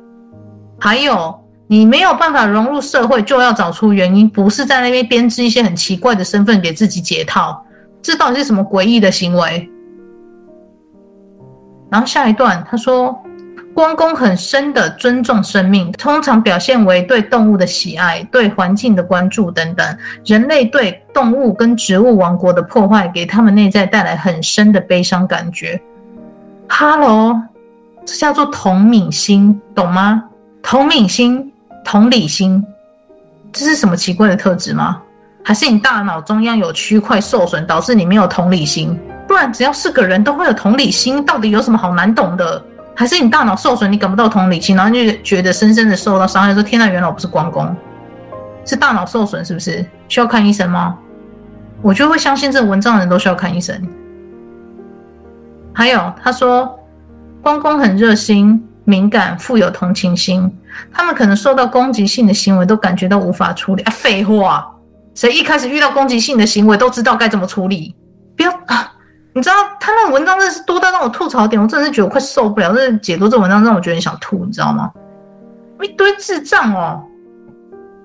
[0.79, 1.35] 还有
[1.67, 7.65] 你没有办法融入社会，就要找出原因，不是在那边编织一些很奇怪的身份给自己解套。
[8.03, 9.71] 这到底是什么诡异的行为？
[11.91, 13.19] 然后下一段他说。
[13.77, 19.87] 光公很深的尊重生命，通常表现为对动物的喜爱、对环境的关注等等。
[20.25, 25.79] 人类对动物跟植物王国的破坏，给他们内在带来很深的悲伤感觉。
[26.67, 27.39] 哈喽，
[28.07, 30.25] 这叫做同理心，懂吗？
[30.63, 31.53] 同敏心、
[31.85, 32.65] 同理心，
[33.53, 35.03] 这是什么奇怪的特质吗？
[35.45, 38.99] 还是你大脑中央有区块受损，导致你没有同理心？
[39.29, 42.65] 不然，只要是个人都会有同理心，到底有什么好难懂的？
[42.97, 47.77] 还是你大脑受损，你感不到同理心，然后就觉得深深的受到伤害，说天呐，原来我不是关公，
[48.65, 49.85] 是大脑受损，是不是？
[50.09, 50.97] 需要看医生吗？
[51.83, 53.79] 我就会相信这文章的人都需要看医生。
[55.75, 56.75] 还有他说，
[57.43, 60.51] 关公很热心、敏感、富有同情心，
[60.91, 63.83] 他们可能受到攻击性的行为都感觉到无法处理。
[63.83, 64.67] 啊，废话，
[65.15, 67.95] 谁一开始遇到攻击性的行为都知道该怎么处理？
[68.35, 68.91] 不要啊！
[69.37, 72.75] 你知道他那文章真的是多到让我吐槽点，我真的是觉得我快受不了。
[72.75, 74.91] 这解读这文章让我觉得很想吐，你知道吗？
[75.83, 77.05] 一堆智障哦！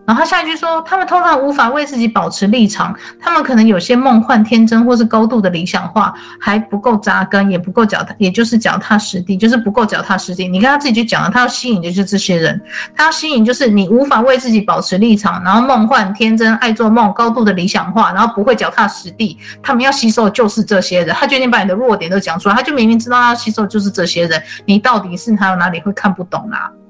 [0.06, 10.48] 然后他下一句说，他们通常无法为自己保持立场，他们可能有些梦幻天真，或是高度的理想化，还不够扎根，也不够脚踏，也就是脚踏实地，就是不够脚踏实地。
[10.48, 12.60] 你跟他自己就讲了，他要吸引的就是这些人，
[12.96, 19.38] 他要吸引就是你无法为自己保持立场，然后梦幻天真，爱做梦，高度的理想化，然后不会脚踏实地。
[19.62, 26.81] 他们要吸收的就是这些人，他决定把你的弱点都讲出来，他就明明知道他要吸收就是这些人，你到底是他有哪里会看不懂啦、啊？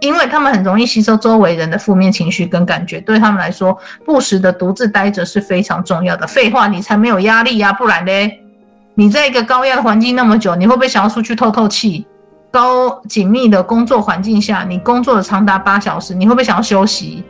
[0.00, 6.26] 因为他们很容易吸收周围人的负面情绪跟感觉，对他们来说，不时的独自待着是非常重要的。
[6.26, 8.40] 废话，你才没有压力呀、啊，不然嘞，
[8.94, 12.06] 你在一个高压的环境那么久，你会不会想要出去透透气？
[12.50, 17.22] 高紧密的工作环境下，你工作了长达八小时，你会不会想要休息？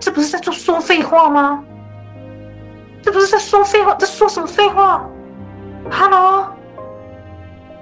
[0.00, 1.62] 这不是在做说废话吗？
[3.02, 5.04] 这不是在说废话，这说什么废话
[5.90, 6.46] ？Hello。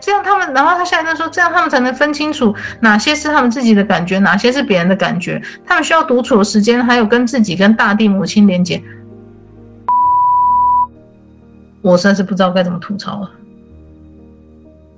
[0.09, 5.39] 这样他们，然后他下一段说，这样他们才能分清楚哪些是他们自己的感觉，哪些是别人的感觉。
[5.67, 8.83] 他们需要独处的时间，还有跟自己、跟大地母亲连接。
[11.83, 13.31] 我实在是不知道该怎么吐槽了。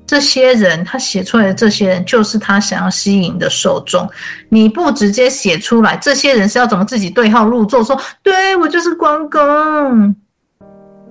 [0.06, 4.08] 这些人，他写出来的这些人，就是他想要吸引的受众。
[4.48, 7.82] 你不直接写出来，这些人是要怎么自己对号入座？
[7.82, 10.14] 说，对，我就是关公。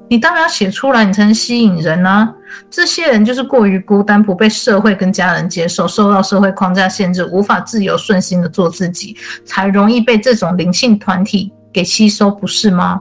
[0.10, 2.34] 你当然要写出来，你才能吸引人啊！
[2.70, 13.00] 这些人就是过于孤单，不被社会跟家人接受，受到社会框架限制，无法自由顺心的做自己，才容易被这种灵性团体给吸收，不是吗？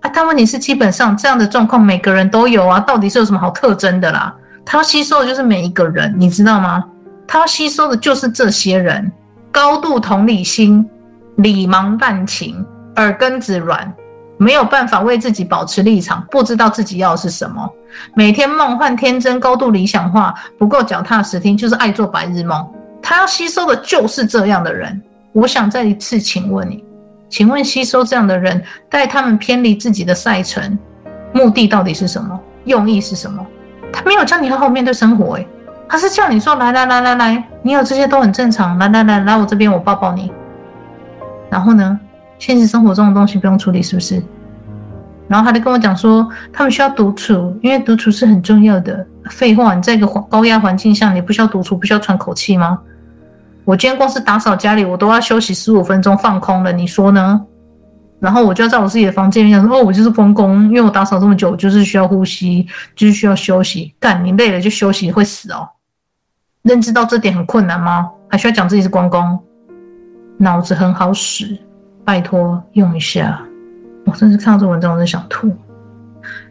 [0.00, 4.34] 啊，但问题是，基本上这样的状况每个人都有啊，到底是有什么好特征的啦？
[4.64, 6.84] 他吸收的就是每一个人，你知道吗？
[7.24, 9.10] 他吸收的就是这些人，
[9.52, 10.84] 高度同理心，
[11.36, 12.66] 理盲滥情，
[12.96, 13.94] 耳根子软。
[14.42, 17.72] 没有办法为自己保持立场，不知道自己要的是什么，
[18.12, 22.68] 每天梦幻天真、高度理想化，不够脚踏实地，就是爱做白日梦。
[23.00, 25.00] 他要吸收的就是这样的人。
[25.32, 26.84] 我想再一次请问你，
[27.28, 30.76] 请问吸收这样的人，带他们偏离自己的赛程，
[31.32, 32.36] 目的到底是什么？
[32.64, 33.46] 用意是什么？
[33.92, 35.46] 他没有叫你好好面对生活，诶，
[35.88, 40.32] 他是叫你说来来来来来，你有这些都很正常，来来来来我这边，我抱抱你。
[41.48, 42.00] 然后呢？
[42.42, 44.20] 现实生活中的东西不用处理，是不是？
[45.28, 49.06] 然后他就跟我讲说，他们需要独处，因为独处是很重要的。
[49.30, 52.80] 废话，你在一个高压环境下，你不需要独处，不需要喘口气吗？
[53.64, 57.40] 我今天光是打扫家里，我都要休息十五分钟放空了，你说呢？
[58.18, 62.66] 然后我就要在我自己的房间里面说，哦，我就是公公，因为我打扫这么久，我就是需要呼吸，
[62.96, 63.94] 就是需要休息。
[64.00, 65.68] 干，你累了就休息，会死哦。
[66.62, 68.10] 认知到这点很困难吗？
[68.28, 69.38] 还需要讲自己是关公？
[70.38, 71.56] 脑子很好使。
[72.04, 73.40] 拜托用一下，
[74.04, 75.50] 我真是看到这文章我都想吐。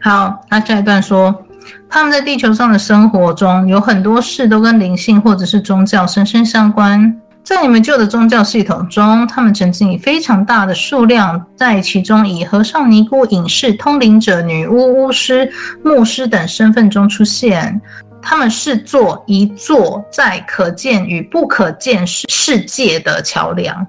[0.00, 1.34] 好，那下一段说，
[1.88, 7.14] 他们在地球上的生活中有很多事都跟灵性或者是宗教深深相关。
[7.44, 15.50] 在你们旧的宗教系统中，他们曾经以非常大的数量在其中以和尚、尼姑、隐士、通灵者、女巫、巫师、
[15.84, 17.80] 牧师等身份中出现。
[18.24, 23.84] 他们是做一座在可见与不可见世世界的桥梁。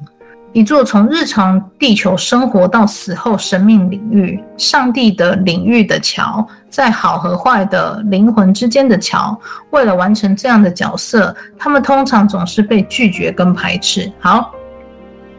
[0.53, 9.35] 一座从日常地球生活到死后生命领域、上帝的领域的桥，在好和坏的灵魂之间的桥。
[9.71, 14.11] 为了完成这样的角色，他们通常总是被拒绝跟排斥。
[14.19, 14.51] 好，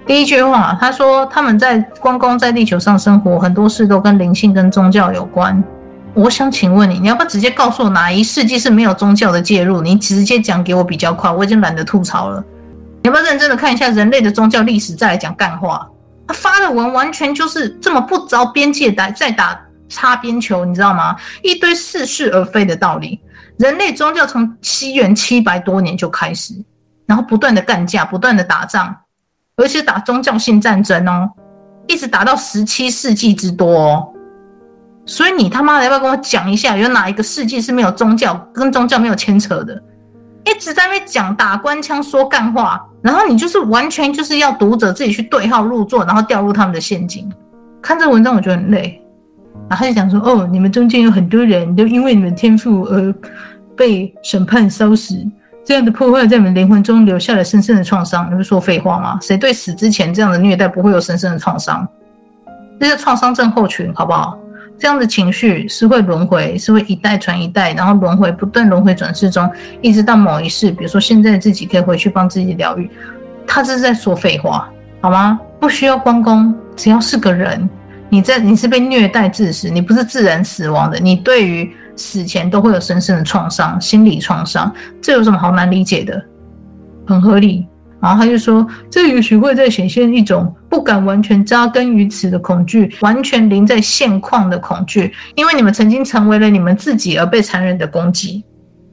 [0.04, 5.62] 第一句话，他说他们在光公在地球上生活，很多事都跟灵性跟宗教有关。
[6.12, 9.80] 我想请问你，你要不要直接告诉我哪一世纪是没有宗教的介入？
[9.80, 12.44] 你直接讲给我比较快，我已经懒得吐槽了。
[13.05, 15.86] 你要不要认真的看一下人类的宗教历史，再来讲干话？
[16.26, 21.14] 他发的文完全就是这么不着边界的在打擦边球，你知道吗？
[21.42, 23.20] 一堆似是而非的道理。
[23.59, 26.55] 人类宗教从西元七百多年就开始，
[27.05, 28.96] 然后不断的干架，不断的打仗，
[29.57, 31.30] 而且打宗教性战争哦，
[31.86, 34.09] 一直打到十七世纪之多哦。
[35.05, 39.78] 所以你他妈的要不要跟我讲一下，有哪一个世纪是没有宗教，跟宗教没有牵扯的？
[40.45, 42.84] 一直在那边讲打官腔说干话。
[43.03, 47.30] 然后你就是完全就是要读者自己去对号入座，然后掉入他们的陷阱。
[47.82, 49.01] 看这文章我觉得很累。
[49.68, 53.14] 然后他就讲说：“哦，你们中间有很多人都因为你们天赋而
[53.76, 55.16] 被审判烧死，
[55.64, 59.18] 这样的破坏在你们灵魂中留下了深深的创伤。”你会说废话吗？
[59.22, 61.86] 谁对死之前这样的虐待不会有深深的创伤？
[62.80, 64.38] 这是创伤症候群，好不好？
[64.79, 69.51] 这样的情绪是会轮回，是会一代传一代，然后轮回不断轮回转世中，
[69.81, 72.91] 一直到某一世，比如说现在自己可以回去帮自己疗愈。
[73.47, 74.68] 他这是在说废话，
[75.01, 75.39] 好吗？
[75.61, 77.68] 不需要关公，只要是个人，
[78.09, 84.70] 你在你是被虐待致死，你不是自然死亡的，你对于死前都会有深深的创伤，心理创伤，
[85.01, 86.22] 这有什么好难理解的？
[87.07, 87.66] 很合理。
[88.05, 98.44] 然后他就说，这也许会在显现一种不敢完全扎根于此的恐惧，完全临在现况的恐惧，因为你们曾经成为了你们自己而被残忍的攻击。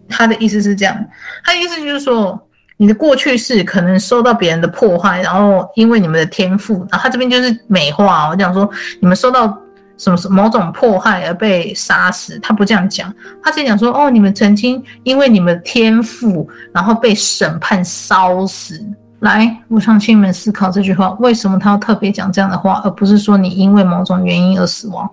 [0.07, 0.95] 他的意思是这样，
[1.43, 2.39] 他的意思就是说，
[2.78, 8.70] 你的过去是可能受到别人的迫害，然后因为你们的天赋，然后他这边就是美化，我讲说
[9.01, 9.57] 你们受到。
[9.97, 12.39] 什么什某种迫害而被杀死？
[12.39, 18.84] 他不这样讲，他只讲说：哦，你们曾经因为你们天赋，然后被审判烧死。
[19.22, 25.09] 来，我想请你们思考这句话：为什么他要特别讲这样的话，而不是说你因为某种原因而死亡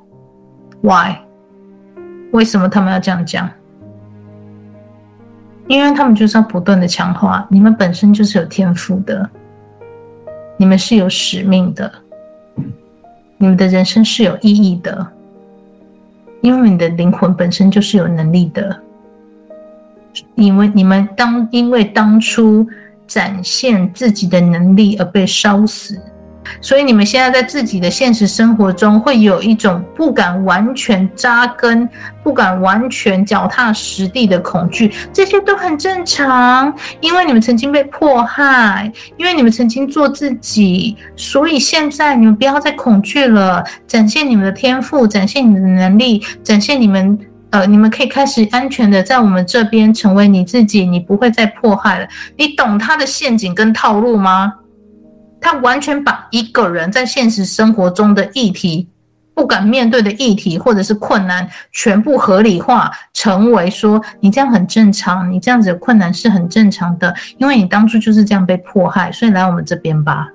[0.81, 1.17] ？Why？
[2.33, 3.49] 为什么他们要这样讲？
[5.67, 9.29] 因为他们就是要不断的强化你们本身就是有天赋的，
[10.57, 11.93] 你们是有使命的。
[13.37, 15.07] 你们的人生是有意义的，
[16.41, 18.75] 因为你的灵魂本身就是有能力的。
[20.35, 22.67] 因为你们当因为当初
[23.09, 26.01] 展现自己的能力而被烧死。
[26.63, 31.87] 所以你们现在在自己的现实生活中会有一种不敢完全扎根、
[32.23, 47.19] 不敢完全脚踏实地的恐惧，这些都很正常，因为你们曾经被迫害，因为你们曾经做自己，所以现在你们不要再恐惧了，展现你们的天赋，展现你们的能力，展现你们
[47.51, 52.07] 呃，你们可以开始安全的在我们这边成为你自己，你不会再迫害了。
[52.37, 54.53] 你懂他的陷阱跟套路吗？
[55.41, 58.89] 他完全把一个人在现实生活中的议题，
[59.35, 70.27] 不敢面对的议题，或者是困难，全部合理化，成为说你这样很正常，你这样子的困难是很正常的，因为你当初就是这样被迫害，所以来我们这边吧。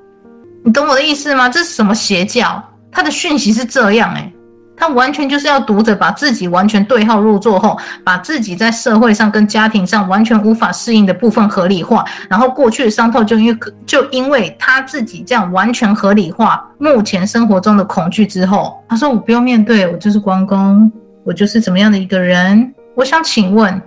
[0.63, 1.49] 你懂我的意思吗？
[1.49, 2.63] 这是什么邪教？
[2.89, 4.33] 他的讯息是这样诶。
[4.75, 20.91] 他完全就是要读者把自己完全对号入座后，把自己在社会上跟家庭上完全无法适应的部分合理化，然后过去的伤痛就因为就因为他自己这样完全合理化目前生活中的恐惧之后，他说我不用面对，我就是关公，
[21.23, 22.73] 我就是怎么样的一个人。
[22.95, 23.81] 我想请问，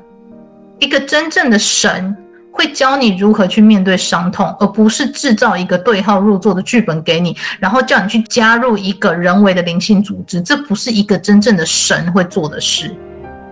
[0.78, 2.16] 一个真正的神。
[2.56, 10.40] 会教你如何去面对伤痛，而不是制造一个对号入座的剧本给你，然后叫你去加入一个人为的灵性组织。
[10.40, 12.90] 这不是一个真正的神会做的事。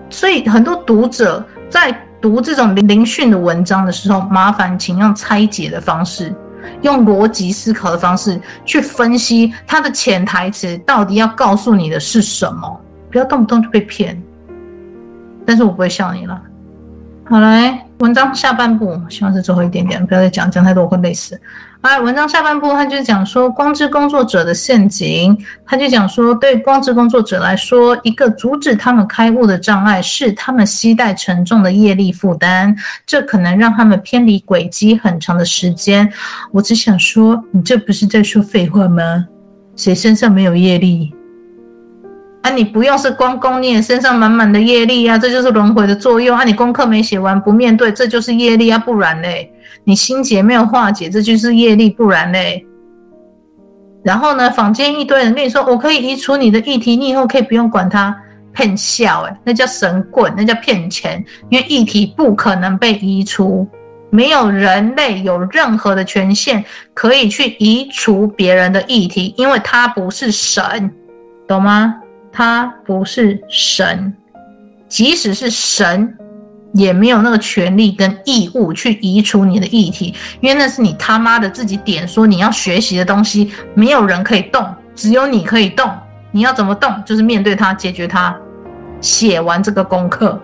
[0.08, 6.34] 所以很多读者在读这种灵讯的文章的时候，麻烦请用拆解的方式，
[6.80, 12.80] 用逻辑思考的方式去分析它的潜台词到底要告诉你的是什么，
[13.10, 14.20] 不要动不动就被骗。
[15.44, 16.40] 但是我不会笑你了。
[17.24, 17.83] 好来。
[17.98, 21.40] 文章下半部，希望是最后一点点，不要再讲讲太多，我会累死。
[21.80, 32.74] 啊，文章下半部，他就讲说光之工作者的陷阱，他就讲说，对光之工作者来说，一个阻止他们开悟的障碍是他们携带沉重的业力负担，
[33.06, 36.10] 这可能让他们偏离轨迹很长的时间。
[36.50, 39.26] 我只想说，你这不是在说废话吗？
[39.76, 41.14] 谁身上没有业力？
[42.44, 46.44] 啊，你不用是关公，你也身上满满的业力啊，这就是轮回的作用啊。
[46.44, 49.50] 你功课没写完不面对，这就是业力啊，不然嘞，
[49.84, 52.66] 你心结没有化解，这就是业力，不然嘞。
[54.02, 58.14] 然后呢，坊间一堆人跟你说，我可以移除你的议题，你以后可以不用管它，
[58.52, 63.66] 骗笑诶，那叫神棍，那叫骗钱，因为议题不可能被移除，
[64.10, 70.92] 没有人类有任何的权限可以去移除别人的议题，因为他不是神，
[71.48, 71.94] 懂吗？
[72.36, 74.12] 他不是神，
[74.88, 76.12] 即使是神，
[76.74, 84.66] 也没有那个权利跟义务去移除你的议题，因为那是你他妈的自己点说你要学习的东西，没有人可以动，
[84.96, 85.88] 只有你可以动。
[86.32, 86.92] 你要怎么动？
[87.06, 88.36] 就是面对它，解决它，
[89.00, 90.36] 写完这个功课，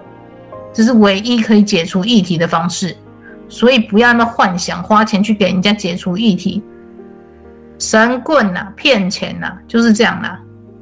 [0.72, 2.96] 这是唯一可以解除议题的方式。
[3.48, 6.62] 所以不要那么幻想，花钱去给人家解除议题，
[7.80, 10.40] 神棍呐、骗钱呐、就是这样啦、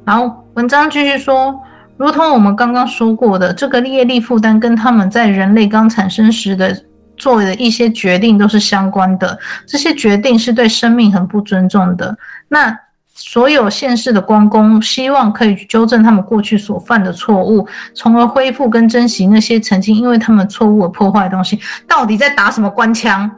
[0.09, 1.55] 然后文章继续说，
[1.95, 6.75] 如同我们刚刚说过的，这个业力负担跟他们在人类刚产生时的
[7.15, 9.37] 做的一些决定都是相关的。
[9.67, 12.17] 这些决定是对生命很不尊重的。
[12.47, 12.75] 那
[13.13, 21.59] 所有现世的关公希望可以纠正他们过去所犯的错误，从而恢复跟珍惜那些曾经因为他们错误而破坏的东西。
[21.87, 23.29] 到底在打什么官腔？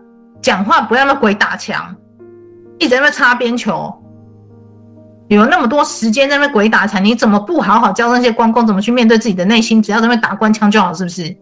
[0.41, 1.93] 讲话不要那鬼打墙，
[2.79, 3.93] 一直在那擦边球。
[5.35, 9.81] 有那么多时间在那边鬼打墙，你怎么不好好教那些关公怎么去面对自己的内心？
[9.81, 11.33] 只要在那边打官腔就好，是不是？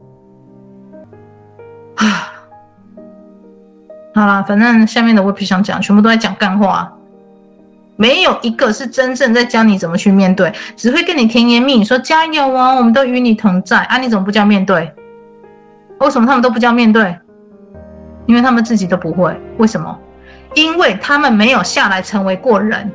[1.96, 2.32] 啊，
[4.14, 6.94] 好了，反正下面的我也不想讲，全部都在讲干话，
[7.96, 14.94] 没有一个是真正在教你怎么去面对，只会跟你甜言蜜语说加油啊，我们都与你同在啊，你怎么不叫面对？
[16.00, 17.18] 为什么他们都不叫面对？
[18.28, 19.98] 因为他们自己都不会，为什么？
[20.54, 22.88] 因为他们没有下来成为过人。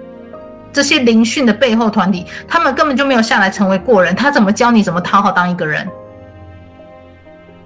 [0.75, 5.89] 这些灵讯的背后团体，他们根本就没有下来成为过人，他怎么教你怎么讨好当一个人？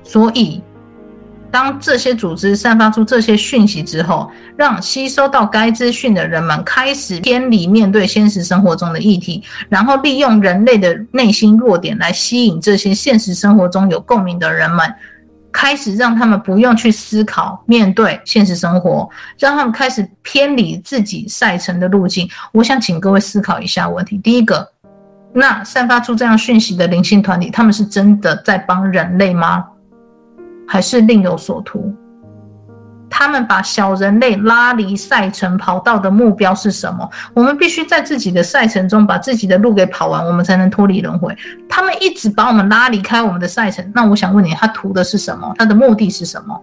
[0.04, 0.62] 所以，
[1.50, 14.94] 当这些组织散发出这些讯息之后，让吸收到该资讯的人们开始偏离面对现实生活中的议题，然后利用人类的内心弱点来吸引这些现实生活中有共鸣的人们。
[15.52, 22.28] 开始让他们不用去思考面对现实生活，让他们开始偏离自己赛程的路径。
[22.52, 24.70] 我想请各位思考一下问题：第一个，
[25.32, 29.64] 那散发出这样讯息的灵性团体，他们是真的在帮人类吗？
[30.66, 31.94] 还是另有所图？
[33.10, 37.08] 他们把小人类拉离赛程跑道的目标是什么？
[37.34, 41.36] 我们必须在自己的赛程中把自己的路给跑完，我们才能脱离轮回。
[41.68, 45.54] 他们一直把我们拉离开我们的赛程，那我想问你，他图的是什么？
[45.56, 46.60] 他的目的是什么？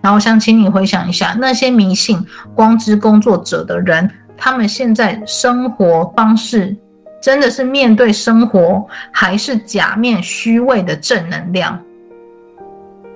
[0.00, 2.22] 然后想请你回想一下，那些迷信
[2.54, 6.76] 光之工作者的人，他们现在生活方式
[7.22, 11.80] 真的是面对生活，还是假面虚伪的正能量？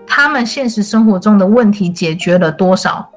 [0.09, 3.09] 他们现实生活中的问题解决了多少？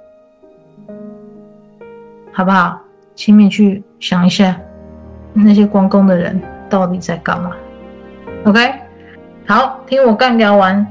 [2.33, 2.79] 好不好？
[3.15, 4.55] 请你去想一下，
[5.33, 6.39] 那些关公的人
[6.69, 7.51] 到底在干嘛
[8.45, 8.73] ？OK，
[9.45, 10.85] 好，听我干聊完，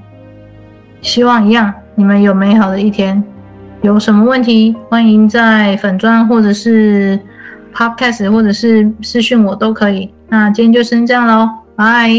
[1.00, 3.22] 希望一样，你们有美好的一天。
[3.82, 7.18] 有什么问题，欢迎在粉专或者是
[7.74, 10.12] Podcast 或者是私讯我都可以。
[10.28, 12.10] 那今天就先这样喽，拜。